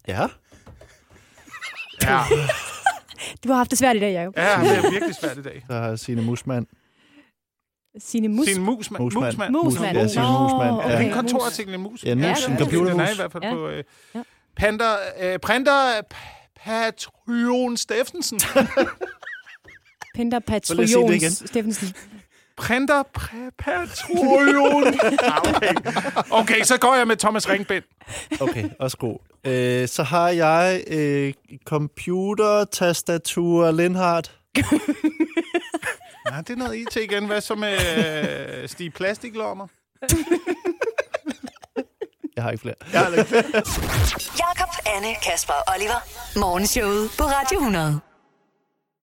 Ja. 0.08 0.26
Ja, 2.02 2.20
Du 3.44 3.48
har 3.48 3.56
haft 3.56 3.70
det 3.70 3.78
svært 3.78 3.96
i 3.96 3.98
dag, 3.98 4.12
Jacob. 4.12 4.34
ja 4.36 4.42
det 4.62 4.78
er 4.78 4.90
virkelig 4.90 5.14
svært 5.14 5.38
i 5.38 5.42
dag. 5.42 5.64
Så 5.70 5.76
har 5.76 5.96
Signe 5.96 6.22
Musmand. 6.22 6.66
Signe 7.98 8.28
Mus. 8.28 8.46
Sin 8.48 8.62
musmand. 8.62 9.02
Musmand. 9.04 9.26
musmand. 9.26 9.52
Musmand. 9.64 9.96
Ja, 9.98 10.06
Signe 10.08 10.22
Musmand. 10.28 10.70
okay. 10.76 10.88
Ja, 10.90 10.98
Ja. 11.00 11.06
en 11.06 11.12
kontorartikel 11.12 11.74
i 11.74 11.76
mus. 11.76 12.04
Ja, 12.04 12.12
en 12.12 12.18
mus, 12.18 12.44
en 12.44 12.50
Den 12.50 12.58
computermus. 12.58 13.08
er 13.08 13.12
i 13.12 13.16
hvert 13.16 13.32
fald 13.32 13.42
Ja. 13.44 13.54
på... 13.54 13.68
Øh, 13.68 13.84
Ja. 14.14 14.22
Printer, 14.56 14.94
øh, 15.20 15.38
printer 15.38 16.00
Patrion 16.64 17.76
Steffensen. 17.76 18.40
Igen. 20.14 20.30
Patrions 20.46 21.42
Steffensen. 21.46 21.94
Printer 22.60 23.02
P- 23.18 23.50
Patrion. 23.58 24.84
Ah, 25.22 25.40
okay. 25.54 25.74
okay, 26.30 26.62
så 26.62 26.78
går 26.78 26.94
jeg 26.94 27.06
med 27.06 27.16
Thomas 27.16 27.48
Ringbind. 27.48 27.84
Okay, 28.40 28.68
også 28.80 28.96
god. 28.96 29.18
Øh, 29.46 29.88
så 29.88 30.02
har 30.02 30.28
jeg 30.28 30.82
øh, 30.86 31.32
computer, 31.64 32.64
tastatur, 32.64 33.70
Lindhardt. 33.70 34.32
Ja, 36.30 36.36
det 36.38 36.50
er 36.50 36.56
noget 36.56 36.76
IT 36.76 36.96
igen. 36.96 37.26
Hvad 37.26 37.40
så 37.40 37.54
med 37.54 37.72
øh, 38.62 38.68
Stig 38.68 38.92
Plastiklommer? 38.92 39.66
Jeg 42.36 42.44
har 42.44 42.50
ikke 42.50 42.60
flere. 42.62 42.74
Jakob, 44.38 44.68
Anne, 44.96 45.14
Kasper 45.22 45.52
og 45.52 45.74
Oliver. 45.76 46.00
Morgenshowet 46.38 47.10
på 47.18 47.24
Radio 47.24 47.58
100. 47.58 48.00